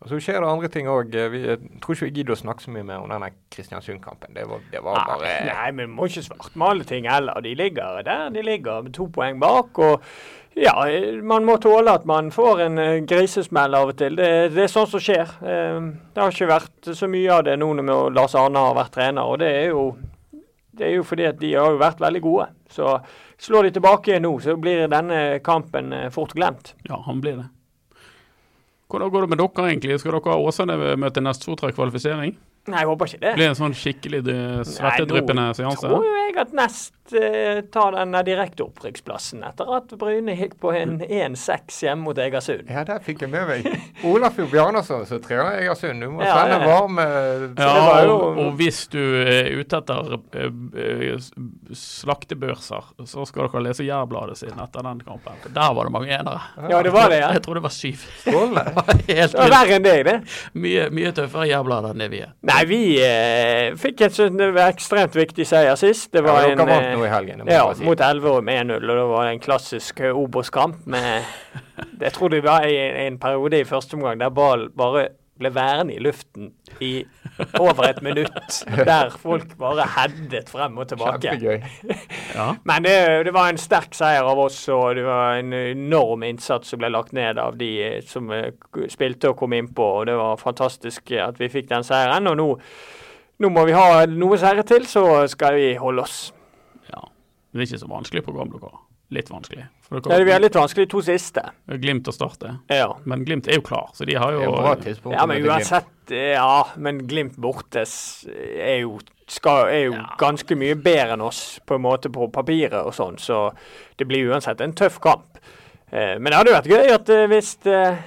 Og 0.00 0.08
Så 0.08 0.18
skjer 0.24 0.40
det 0.40 0.48
andre 0.48 0.68
ting 0.72 0.86
òg. 0.88 1.12
Jeg 1.12 1.58
tror 1.82 1.94
ikke 1.94 2.06
vi 2.08 2.12
gidder 2.22 2.32
å 2.32 2.40
snakke 2.40 2.64
så 2.64 2.72
mye 2.72 2.86
mer 2.88 3.02
om 3.02 3.10
denne 3.12 3.34
Kristiansund-kampen. 3.52 4.32
Det 4.32 4.46
var, 4.48 4.62
det 4.72 4.80
var 4.80 4.96
nei, 4.96 5.06
bare 5.10 5.32
Nei, 5.50 5.70
men 5.76 5.90
vi 5.90 5.96
må 5.98 6.08
ikke 6.08 6.24
svartmale 6.24 6.86
ting 6.88 7.08
heller. 7.10 7.42
De 7.44 7.52
ligger 7.58 8.00
der 8.06 8.30
de 8.32 8.44
ligger, 8.46 8.86
med 8.86 8.94
to 8.96 9.10
poeng 9.12 9.40
bak. 9.42 9.78
og 9.78 10.06
ja, 10.56 10.72
man 11.22 11.44
må 11.46 11.58
tåle 11.62 11.92
at 11.94 12.08
man 12.08 12.32
får 12.32 12.64
en 12.64 12.80
uh, 12.80 13.02
grisesmell 13.06 13.76
av 13.76 13.92
og 13.92 14.00
til. 14.00 14.16
Det, 14.18 14.30
det, 14.56 14.64
er 14.64 14.72
sånt 14.72 14.90
som 14.90 15.04
skjer. 15.04 15.36
Uh, 15.44 15.92
det 16.14 16.24
har 16.24 16.32
ikke 16.32 16.50
vært 16.50 16.90
så 16.96 17.10
mye 17.10 17.36
av 17.36 17.44
det 17.46 17.60
nå 17.60 17.70
når 17.78 18.16
Lars 18.16 18.34
Arne 18.40 18.64
har 18.70 18.80
vært 18.80 18.96
trener. 18.96 19.28
og 19.28 19.38
det 19.44 19.52
er 19.60 19.70
jo 19.74 19.84
det 20.80 20.86
er 20.86 20.94
jo 20.96 21.04
fordi 21.04 21.26
at 21.28 21.40
de 21.42 21.52
har 21.52 21.74
jo 21.74 21.80
vært 21.80 22.00
veldig 22.00 22.24
gode. 22.24 22.50
Så 22.72 22.96
slår 23.40 23.68
de 23.68 23.76
tilbake 23.76 24.20
nå, 24.22 24.32
så 24.40 24.56
blir 24.56 24.88
denne 24.88 25.40
kampen 25.44 25.92
uh, 25.92 26.08
fort 26.14 26.32
glemt. 26.32 26.72
Ja, 26.88 27.02
han 27.04 27.20
blir 27.20 27.42
det. 27.44 27.50
Hvordan 28.90 29.10
går 29.14 29.26
det 29.26 29.30
med 29.32 29.40
dere 29.40 29.66
egentlig? 29.70 29.98
Skal 30.02 30.16
dere 30.16 30.32
ha 30.34 30.46
Åsane 30.50 30.76
møte 30.98 31.22
neste 31.22 31.46
Sotra 31.46 31.70
kvalifisering? 31.74 32.34
Nei, 32.68 32.82
jeg 32.82 32.90
håper 32.90 33.08
ikke 33.08 33.22
det. 33.22 33.34
Blir 33.38 33.50
en 33.50 33.56
sånn 33.56 33.74
skikkelig 33.76 34.20
svettedryppende 34.68 35.46
seanse? 35.56 35.88
Tror 35.88 36.04
jo 36.04 36.16
jeg 36.20 36.34
at 36.38 36.52
Nest 36.54 37.14
uh, 37.14 37.60
tar 37.72 37.94
den 37.96 38.16
direkte 38.26 38.64
opprykksplassen 38.66 39.42
etter 39.46 39.70
at 39.78 39.94
Bryne 39.98 40.34
gikk 40.36 40.56
på 40.62 40.72
en 40.76 40.98
1-6 41.00 41.80
hjemme 41.86 42.04
mot 42.04 42.20
Egersund. 42.20 42.68
Ja, 42.70 42.84
der 42.86 43.00
fikk 43.04 43.24
jeg 43.24 43.32
med 43.32 43.48
meg. 43.48 43.66
Olafjord 44.06 44.52
Bjarnason 44.52 45.06
som 45.08 45.22
trener 45.24 45.58
Egersund. 45.62 46.04
Du 46.04 46.10
må 46.14 46.24
ja, 46.24 46.36
sende 46.36 46.60
ja. 46.60 46.68
varme 46.68 47.06
Ja, 47.56 47.72
jo... 48.04 48.14
og, 48.14 48.40
og, 48.44 48.52
hvis 48.60 48.82
du 48.92 49.00
er 49.00 49.50
ute 49.56 49.80
etter 49.80 50.14
uh, 50.20 51.30
slaktebørser, 51.80 52.92
så 53.08 53.26
skal 53.28 53.48
dere 53.48 53.64
lese 53.70 53.88
Jærbladet 53.88 54.38
sin 54.42 54.54
etter 54.54 54.86
den 54.86 55.02
kampen. 55.06 55.40
Der 55.48 55.74
var 55.76 55.88
det 55.88 55.96
mange 55.96 56.12
enere. 56.12 56.44
Ja, 56.70 56.84
det 56.84 56.94
var 56.94 57.10
det, 57.12 57.22
ja. 57.24 57.32
Jeg 57.36 57.44
tror 57.46 57.58
det 57.58 57.64
var 57.66 57.74
syv. 57.74 58.06
Skål 58.22 58.54
det 59.08 59.30
var 59.34 59.54
verre 59.56 59.80
enn 59.80 59.86
deg, 59.88 60.04
det. 60.06 60.16
Mye, 60.60 60.88
mye 60.94 61.16
tøffere 61.16 61.48
Jærbladet 61.50 61.94
enn 61.94 62.04
det 62.04 62.10
vi 62.12 62.22
er. 62.26 62.36
Nei, 62.50 62.62
vi 62.66 62.80
eh, 63.04 63.76
fikk 63.78 64.02
et 64.06 64.18
ekstremt 64.64 65.14
viktig 65.14 65.46
seier 65.46 65.78
sist. 65.78 66.10
Det 66.14 66.22
var 66.24 66.42
ja, 66.42 66.54
en, 66.54 66.62
vant 66.66 66.88
nå 66.96 67.04
i 67.06 67.12
helgen, 67.12 67.44
ja, 67.46 67.62
si. 67.76 67.84
mot 67.86 68.02
Elverum 68.02 68.50
1-0. 68.50 68.74
Og 68.80 68.98
det 68.98 69.06
var 69.12 69.30
en 69.30 69.42
klassisk 69.42 70.02
uh, 70.02 70.18
Obos-kamp 70.18 70.82
med 70.90 71.22
Jeg 72.04 72.12
tror 72.16 72.32
det 72.32 72.42
var 72.44 72.66
en, 72.66 72.98
en 73.06 73.18
periode 73.22 73.60
i 73.60 73.68
første 73.68 73.98
omgang 73.98 74.20
der 74.20 74.32
ballen 74.34 74.72
bare 74.76 75.08
ble 75.40 75.50
værende 75.54 75.96
i 75.96 76.02
luften 76.02 76.52
i 76.84 76.92
over 77.58 77.88
et 77.88 78.02
minutt. 78.04 78.60
Der 78.90 79.10
folk 79.10 79.56
bare 79.58 79.88
headet 79.96 80.52
frem 80.52 80.78
og 80.78 80.88
tilbake. 80.92 81.28
Kjempegøy. 81.28 81.60
Ja. 82.30 82.52
Men 82.64 82.84
det, 82.86 82.94
det, 83.26 83.32
var 83.34 83.50
en 83.50 83.58
sterk 83.58 83.94
seier 83.96 84.22
av 84.22 84.38
oss, 84.38 84.60
og 84.70 84.94
det 84.94 85.02
var 85.04 85.40
en 85.40 85.52
enorm 85.52 86.22
innsats 86.22 86.70
som 86.70 86.78
ble 86.78 86.92
lagt 86.92 87.10
ned 87.16 87.40
av 87.42 87.58
de 87.58 87.70
eh, 87.82 87.96
som 88.06 88.30
eh, 88.32 88.52
spilte 88.92 89.32
og 89.32 89.40
kom 89.40 89.56
innpå. 89.56 89.88
Og 90.00 90.06
det 90.06 90.14
var 90.20 90.38
fantastisk 90.40 91.10
at 91.18 91.40
vi 91.42 91.50
fikk 91.50 91.72
den 91.72 91.86
seieren. 91.86 92.30
Og 92.30 92.38
nå 92.38 92.48
nå 93.40 93.48
må 93.48 93.64
vi 93.64 93.72
ha 93.72 94.04
noe 94.04 94.36
seire 94.40 94.62
til, 94.68 94.84
så 94.84 95.24
skal 95.32 95.56
vi 95.56 95.72
holde 95.80 96.04
oss. 96.04 96.16
Ja. 96.90 97.06
Det 97.50 97.62
er 97.62 97.68
ikke 97.70 97.80
så 97.80 97.88
vanskelig 97.88 98.24
program 98.26 98.50
dere 98.52 98.68
har. 98.68 98.82
Litt 99.10 99.30
vanskelig. 99.30 99.64
For 99.88 99.98
dere, 99.98 100.20
ja, 100.20 100.26
det 100.28 100.34
er 100.36 100.42
litt 100.44 100.54
vanskelig 100.54 100.86
de 100.86 100.90
to 100.92 101.00
siste. 101.02 101.42
Glimt 101.82 102.06
å 102.06 102.12
starte. 102.14 102.52
Ja. 102.70 102.92
Men 103.10 103.24
Glimt 103.26 103.48
er 103.50 103.58
jo 103.58 103.64
klar, 103.66 103.88
så 103.94 104.06
de 104.06 104.14
har 104.14 104.36
jo 104.36 104.52
bra 104.54 104.76
tidspunkt. 104.78 105.16
Ja, 105.18 105.24
men 105.26 105.42
uansett 105.46 106.14
Ja, 106.14 106.68
men 106.78 107.02
Glimt 107.10 107.34
bortes 107.42 107.92
er 108.30 108.84
jo, 108.84 109.00
skal, 109.30 109.66
er 109.66 109.84
jo 109.88 109.96
ja. 109.98 110.06
ganske 110.20 110.54
mye 110.58 110.78
bedre 110.78 111.18
enn 111.18 111.26
oss 111.26 111.42
på 111.66 111.74
en 111.78 111.84
måte 111.88 112.10
på 112.14 112.30
papiret 112.30 112.78
og 112.84 112.94
sånn, 112.94 113.18
så 113.18 113.48
det 113.98 114.06
blir 114.10 114.30
uansett 114.30 114.62
en 114.62 114.78
tøff 114.78 115.02
kamp. 115.02 115.42
Eh, 115.90 116.16
men 116.18 116.30
det 116.30 116.38
hadde 116.38 116.56
vært 116.60 116.70
gøy 116.70 116.94
at 116.94 117.10
eh, 117.14 117.26
hvis 117.30 117.52
eh, 117.66 118.00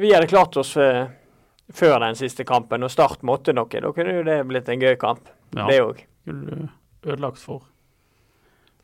vi 0.00 0.12
hadde 0.12 0.28
klart 0.28 0.56
oss 0.60 0.76
eh, 0.76 1.06
før 1.72 1.96
den 2.04 2.20
siste 2.20 2.44
kampen, 2.44 2.84
og 2.84 2.92
Start 2.92 3.24
måtte 3.24 3.56
noe, 3.56 3.72
da 3.72 3.92
kunne 3.96 4.20
jo 4.20 4.24
det 4.28 4.42
blitt 4.52 4.68
en 4.68 4.84
gøy 4.84 4.98
kamp. 5.00 5.32
Ja. 5.56 5.64
Det 5.70 5.80
òg. 5.80 6.04
Ødelagt 7.04 7.40
for 7.40 7.64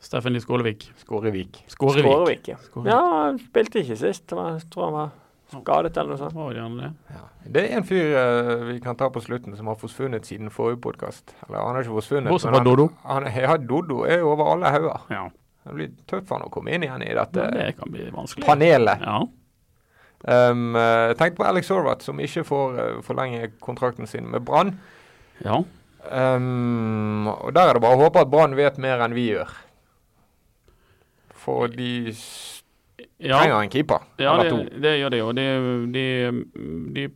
Steffen 0.01 0.41
Skålevik. 0.41 0.87
Skårevik. 0.97 1.63
Skårevik. 1.69 2.05
Skårevik 2.05 2.47
ja. 2.47 2.57
Skårevik. 2.57 2.91
ja, 2.91 3.01
han 3.25 3.37
spilte 3.39 3.83
ikke 3.83 3.97
sist. 3.99 4.31
Jeg 4.33 4.63
tror 4.73 4.87
han 4.87 4.95
var 4.95 5.11
skadet 5.51 5.97
eller 5.97 6.15
noe 6.15 6.19
sånt. 6.21 6.35
Var 6.35 6.55
det, 6.55 6.89
ja. 7.11 7.25
det 7.53 7.63
er 7.67 7.75
en 7.77 7.85
fyr 7.85 8.15
uh, 8.15 8.63
vi 8.71 8.79
kan 8.83 8.97
ta 8.97 9.11
på 9.13 9.21
slutten 9.21 9.53
som 9.57 9.69
har 9.69 9.77
forsvunnet 9.79 10.25
siden 10.25 10.49
forrige 10.53 10.81
podkast. 10.85 11.35
Eller 11.45 11.59
han 11.59 11.77
har 11.77 11.85
ikke 11.85 11.99
forsvunnet. 11.99 12.31
Bortsett 12.33 12.55
fra 12.55 12.63
Dodo? 12.65 12.87
Han, 13.05 13.27
ja, 13.35 13.57
Dodo 13.61 14.01
er 14.07 14.23
jo 14.23 14.31
over 14.33 14.53
alle 14.55 14.73
hauger. 14.73 15.05
Ja. 15.13 15.27
Det 15.61 15.75
blir 15.77 15.91
tøft 16.09 16.25
for 16.25 16.39
han 16.39 16.47
å 16.47 16.53
komme 16.53 16.73
inn 16.73 16.87
igjen 16.87 17.03
i 17.05 17.11
dette 17.13 17.43
ja, 17.43 17.51
det 17.53 17.75
kan 17.77 17.93
bli 17.93 18.07
vanskelig. 18.09 18.47
panelet. 18.47 19.03
Ja. 19.05 19.19
Um, 20.21 20.73
uh, 20.77 21.11
tenk 21.17 21.37
på 21.37 21.45
Alex 21.45 21.69
Horvath, 21.73 22.05
som 22.05 22.17
ikke 22.21 22.43
får 22.45 22.77
uh, 22.77 22.97
forlenge 23.05 23.51
kontrakten 23.61 24.09
sin 24.09 24.29
med 24.33 24.45
Brann. 24.45 24.73
Ja. 25.45 25.59
Um, 26.09 27.29
og 27.29 27.53
der 27.53 27.69
er 27.69 27.77
det 27.77 27.83
bare 27.85 27.99
å 27.99 28.07
håpe 28.07 28.23
at 28.25 28.31
Brann 28.33 28.57
vet 28.57 28.81
mer 28.81 29.05
enn 29.05 29.13
vi 29.17 29.27
gjør. 29.35 29.53
For 31.41 31.71
de 31.73 31.89
ja. 33.17 33.39
trenger 33.39 33.57
en 33.57 33.73
keeper. 33.73 34.05
Ja, 34.21 34.35
det, 34.43 34.51
det, 34.81 34.93
gjør 35.01 35.13
de 35.13 35.21
jo. 35.21 35.31
De, 35.37 35.47
de, 35.95 36.05
de, 36.95 37.07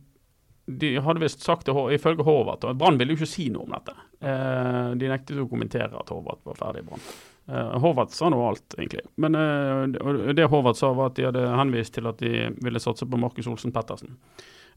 de 0.66 0.92
hadde 1.02 1.22
visst 1.22 1.46
sagt 1.46 1.68
det 1.68 1.76
ifølge 1.94 2.26
Horvath 2.26 2.72
Brann 2.74 2.98
ville 2.98 3.14
jo 3.14 3.20
ikke 3.20 3.30
si 3.30 3.48
noe 3.54 3.66
om 3.68 3.76
dette. 3.76 3.94
Eh, 4.20 4.90
de 4.98 5.10
nektet 5.12 5.40
å 5.42 5.48
kommentere 5.50 5.94
at 5.94 6.12
Horvath 6.12 6.42
var 6.48 6.58
ferdig 6.58 6.82
i 6.84 6.88
Brann. 6.90 7.06
Eh, 7.46 7.78
Horvath 7.84 8.16
sa 8.16 8.30
noe 8.32 8.50
alt, 8.50 8.66
egentlig. 8.78 9.06
Men 9.22 9.38
eh, 9.38 10.34
det 10.34 10.50
Horvath 10.50 10.80
sa, 10.80 10.92
var 10.96 11.12
at 11.12 11.20
de 11.20 11.28
hadde 11.28 11.46
henvist 11.54 11.94
til 11.98 12.10
at 12.10 12.20
de 12.22 12.50
ville 12.64 12.82
satse 12.82 13.06
på 13.06 13.20
Markus 13.20 13.48
Olsen 13.50 13.74
Pettersen. 13.74 14.16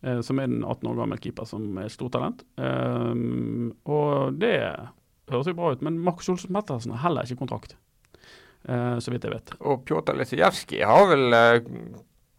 Eh, 0.02 0.22
som 0.26 0.40
er 0.40 0.48
en 0.48 0.62
18 0.62 0.92
år 0.92 1.02
gammel 1.02 1.22
keeper 1.24 1.50
som 1.50 1.66
er 1.82 1.92
stortalent. 1.94 2.46
Eh, 2.62 3.14
og 3.90 4.40
det 4.40 4.56
høres 5.30 5.50
jo 5.50 5.58
bra 5.58 5.74
ut, 5.74 5.86
men 5.86 6.02
Markus 6.06 6.30
Olsen 6.32 6.54
Pettersen 6.56 6.94
har 6.96 7.08
heller 7.08 7.26
ikke 7.26 7.42
kontrakt. 7.42 7.78
Eh, 8.67 8.98
så 9.00 9.12
vidt 9.12 9.24
jeg 9.24 9.34
vet. 9.34 9.54
Og 9.60 9.86
Pjotr 9.88 10.17
Lisijevskij 10.19 10.84
har 10.88 11.08
vel 11.10 11.36
eh, 11.36 11.69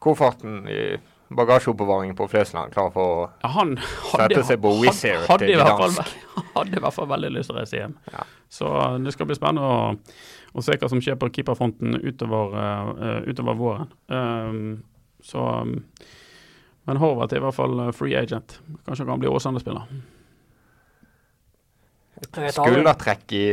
kofferten 0.03 0.69
i 0.69 0.83
bagasjeoppbevaringen 1.31 2.17
på 2.19 2.27
Flesland 2.29 2.73
klar 2.75 2.91
for 2.91 3.23
å 3.23 3.51
hadde, 3.55 3.79
sette 4.11 4.43
seg 4.49 4.61
på 4.63 4.73
Wizz 4.81 5.05
Air 5.07 5.27
til 5.39 5.55
Gdansk. 5.61 6.15
Hadde 6.57 6.81
i 6.81 6.83
hvert 6.83 6.97
fall 6.97 7.07
veldig 7.13 7.31
lyst 7.37 7.53
til 7.53 7.57
å 7.57 7.61
reise 7.61 7.79
hjem. 7.79 7.95
Ja. 8.11 8.25
Så 8.51 8.71
det 9.05 9.15
skal 9.15 9.29
bli 9.31 9.39
spennende 9.39 9.69
å, 9.69 9.93
å, 10.51 10.65
se 10.67 10.75
hva 10.75 10.91
som 10.91 11.03
skjer 11.05 11.21
på 11.21 11.31
keeperfronten 11.37 12.01
utover, 12.03 12.57
uh, 12.59 13.21
utover 13.31 13.61
våren. 13.61 13.93
Um, 14.11 14.65
så 15.23 15.45
um, 15.63 15.77
Men 16.91 16.99
Horvath 16.99 17.37
er 17.37 17.39
i 17.39 17.45
hvert 17.47 17.61
fall 17.61 17.85
free 17.95 18.19
agent. 18.19 18.59
Kanskje 18.83 19.05
han 19.05 19.13
kan 19.13 19.23
bli 19.23 19.31
Åsane-spiller. 19.31 19.87
Skuldertrekk 22.29 23.33
i 23.33 23.45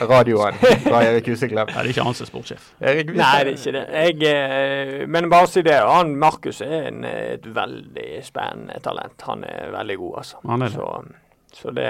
radioen 0.00 0.56
fra 0.82 1.02
Erik 1.06 1.28
Huseklepp. 1.30 1.70
Nei, 1.70 1.82
det 1.84 1.90
er 1.90 1.90
ikke 1.92 2.06
han 2.06 2.16
som 2.18 2.24
er 2.24 2.30
sportssjef. 2.30 2.64
Nei, 2.82 2.94
det 3.06 3.26
er 3.26 3.50
ikke 3.52 3.74
det. 3.76 3.82
Jeg, 3.94 4.16
eh, 4.28 5.04
men 5.06 5.28
bare 5.32 5.50
si 5.50 5.62
det. 5.66 5.76
Han 5.86 6.16
Markus 6.20 6.60
er 6.66 6.88
en, 6.90 7.04
et 7.06 7.46
veldig 7.46 8.08
spennende 8.26 8.80
talent. 8.84 9.22
Han 9.28 9.46
er 9.46 9.70
veldig 9.76 9.98
god, 10.00 10.16
altså. 10.24 10.42
Han 10.50 10.66
er 10.66 10.72
det. 10.72 10.74
Så, 10.74 11.62
så 11.62 11.74
det, 11.76 11.88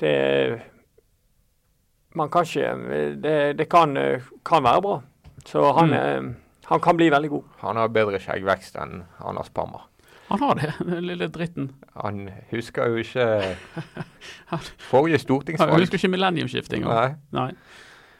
det 0.00 0.14
Man 2.14 2.30
kan 2.30 2.46
ikke 2.46 3.16
Det, 3.22 3.58
det 3.58 3.68
kan, 3.68 3.96
kan, 4.46 4.62
være 4.62 4.82
bra. 4.82 5.00
Så 5.44 5.72
han, 5.72 5.90
mm. 5.90 6.34
han 6.70 6.80
kan 6.80 6.96
bli 6.96 7.10
veldig 7.10 7.30
god. 7.30 7.50
Han 7.66 7.82
har 7.82 7.90
bedre 7.92 8.22
skjeggvekst 8.22 8.78
enn 8.78 9.02
Anders 9.18 9.50
Pammer. 9.50 9.90
Han 10.28 10.40
har 10.40 10.60
det, 10.60 10.70
den 10.80 11.06
lille 11.06 11.28
dritten. 11.28 11.70
Han 12.00 12.28
husker 12.50 12.92
jo 12.92 13.02
ikke 13.02 13.26
forrige 14.90 15.20
stortingsvalg. 15.20 15.74
Han 15.74 15.82
husker 15.84 16.00
ikke 16.00 16.14
millenniumsskiftet 16.14 16.78
engang. 16.78 16.94
Nei. 16.96 17.10
Nei. 17.36 17.50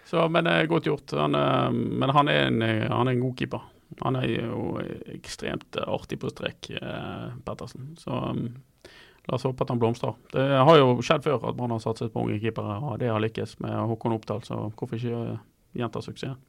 Så, 0.05 0.27
men 0.29 0.45
det 0.45 0.53
er 0.53 0.69
godt 0.71 0.89
gjort. 0.91 1.15
Han, 1.17 1.33
men 1.73 2.13
han 2.13 2.29
er, 2.29 2.51
en, 2.51 2.61
han 2.61 3.09
er 3.09 3.17
en 3.17 3.25
god 3.25 3.39
keeper. 3.41 3.65
Han 4.03 4.19
er 4.19 4.29
jo 4.29 4.77
ekstremt 5.15 5.77
artig 5.87 6.19
på 6.21 6.31
strek, 6.33 6.71
eh, 6.71 7.29
Pettersen. 7.47 7.93
Så 8.01 8.11
um, 8.11 8.47
la 9.29 9.37
oss 9.37 9.47
håpe 9.47 9.65
at 9.65 9.71
han 9.73 9.81
blomstrer. 9.81 10.17
Det 10.33 10.45
har 10.69 10.79
jo 10.81 10.97
skjedd 11.05 11.27
før 11.27 11.49
at 11.51 11.61
man 11.61 11.75
har 11.75 11.83
satset 11.83 12.13
på 12.13 12.25
unge 12.25 12.41
keepere, 12.43 12.79
og 12.83 12.99
det 13.03 13.13
har 13.13 13.23
lykkes 13.23 13.59
med 13.65 13.77
Håkon 13.93 14.17
Oppdal, 14.17 14.43
så 14.47 14.67
hvorfor 14.75 14.99
ikke 14.99 15.39
gjenta 15.79 16.03
suksessen? 16.05 16.41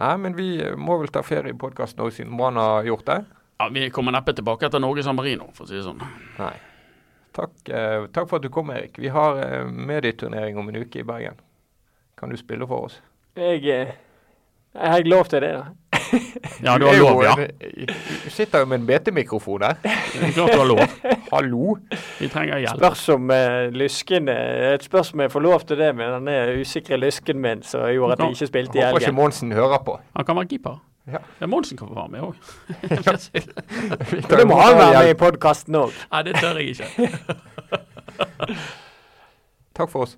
Nei, 0.00 0.14
men 0.18 0.34
vi 0.34 0.56
må 0.80 0.96
vel 0.98 1.12
ta 1.14 1.22
ferie 1.22 1.52
i 1.52 1.58
podkasten 1.58 2.02
òg, 2.02 2.10
siden 2.14 2.34
Brann 2.38 2.58
har 2.58 2.88
gjort 2.88 3.06
det. 3.06 3.20
Ja, 3.60 3.68
Vi 3.68 3.90
kommer 3.90 4.12
neppe 4.12 4.32
tilbake 4.32 4.66
etter 4.66 4.80
Norge 4.80 5.02
San 5.02 5.16
Marino, 5.16 5.50
for 5.52 5.66
å 5.66 5.68
si 5.68 5.76
det 5.76 5.82
sånn. 5.84 5.98
Nei. 6.38 6.54
Takk, 7.36 7.58
eh, 7.68 8.06
takk, 8.08 8.30
for 8.30 8.38
at 8.38 8.46
du 8.46 8.48
kom, 8.48 8.70
Erik. 8.72 8.96
Vi 8.96 9.10
har 9.12 9.36
eh, 9.36 9.66
medieturnering 9.68 10.56
om 10.56 10.70
en 10.72 10.78
uke 10.80 11.02
i 11.02 11.04
Bergen. 11.04 11.36
Kan 12.16 12.32
du 12.32 12.38
spille 12.40 12.64
for 12.70 12.88
oss? 12.88 12.96
Jeg, 13.36 13.60
eh, 13.68 13.92
jeg 14.72 14.94
har 14.94 15.04
lov 15.04 15.28
til 15.28 15.44
det, 15.44 15.52
da. 15.58 15.98
ja, 16.70 16.78
du 16.80 16.88
har 16.88 16.96
lov, 17.02 17.20
ja. 17.26 17.36
Du 17.36 18.32
sitter 18.32 18.64
jo 18.64 18.72
med 18.72 18.80
en 18.80 18.88
BT-mikrofon 18.88 19.68
her. 19.68 19.76
Klart 19.84 20.56
du 20.56 20.58
har 20.62 20.68
lov. 20.72 20.98
Hallo. 21.34 21.76
Vi 22.16 22.32
trenger 22.32 22.64
hjelp. 22.64 22.80
Spørs 22.80 23.06
om 23.12 23.28
uh, 23.28 23.68
lysken 23.76 24.32
Et 24.32 24.88
spørs 24.88 25.12
om 25.12 25.20
jeg 25.20 25.36
får 25.36 25.44
lov 25.44 25.68
til 25.68 25.84
det 25.84 25.92
med 26.00 26.16
denne 26.16 26.62
usikre 26.64 26.96
lysken 26.96 27.44
min 27.44 27.60
som 27.60 27.84
gjorde 27.92 28.16
at 28.16 28.24
jeg 28.24 28.40
ikke 28.40 28.54
spilte 28.54 28.80
i 28.80 28.86
helgen. 28.86 28.96
Håper 28.96 29.10
ikke 29.10 29.20
Monsen 29.20 29.52
hører 29.52 29.84
på. 29.84 30.00
Han 30.16 30.24
kan 30.24 30.40
være 30.40 30.56
keeper. 30.56 30.80
Ja. 31.10 31.18
ja 31.40 31.46
Monsen 31.50 31.76
kan 31.76 31.88
få 31.88 31.94
være 31.94 32.08
med 32.08 32.20
òg. 32.20 32.34
det 34.38 34.48
må 34.48 34.60
han 34.60 34.76
være 34.78 35.02
med 35.02 35.10
i 35.10 35.14
podkasten 35.18 35.74
òg. 35.80 35.90
Nei, 36.12 36.22
det 36.28 36.34
tør 36.40 36.56
jeg 36.60 36.68
ikke. 36.74 36.86
Takk 39.76 39.90
for 39.90 40.00
oss. 40.06 40.12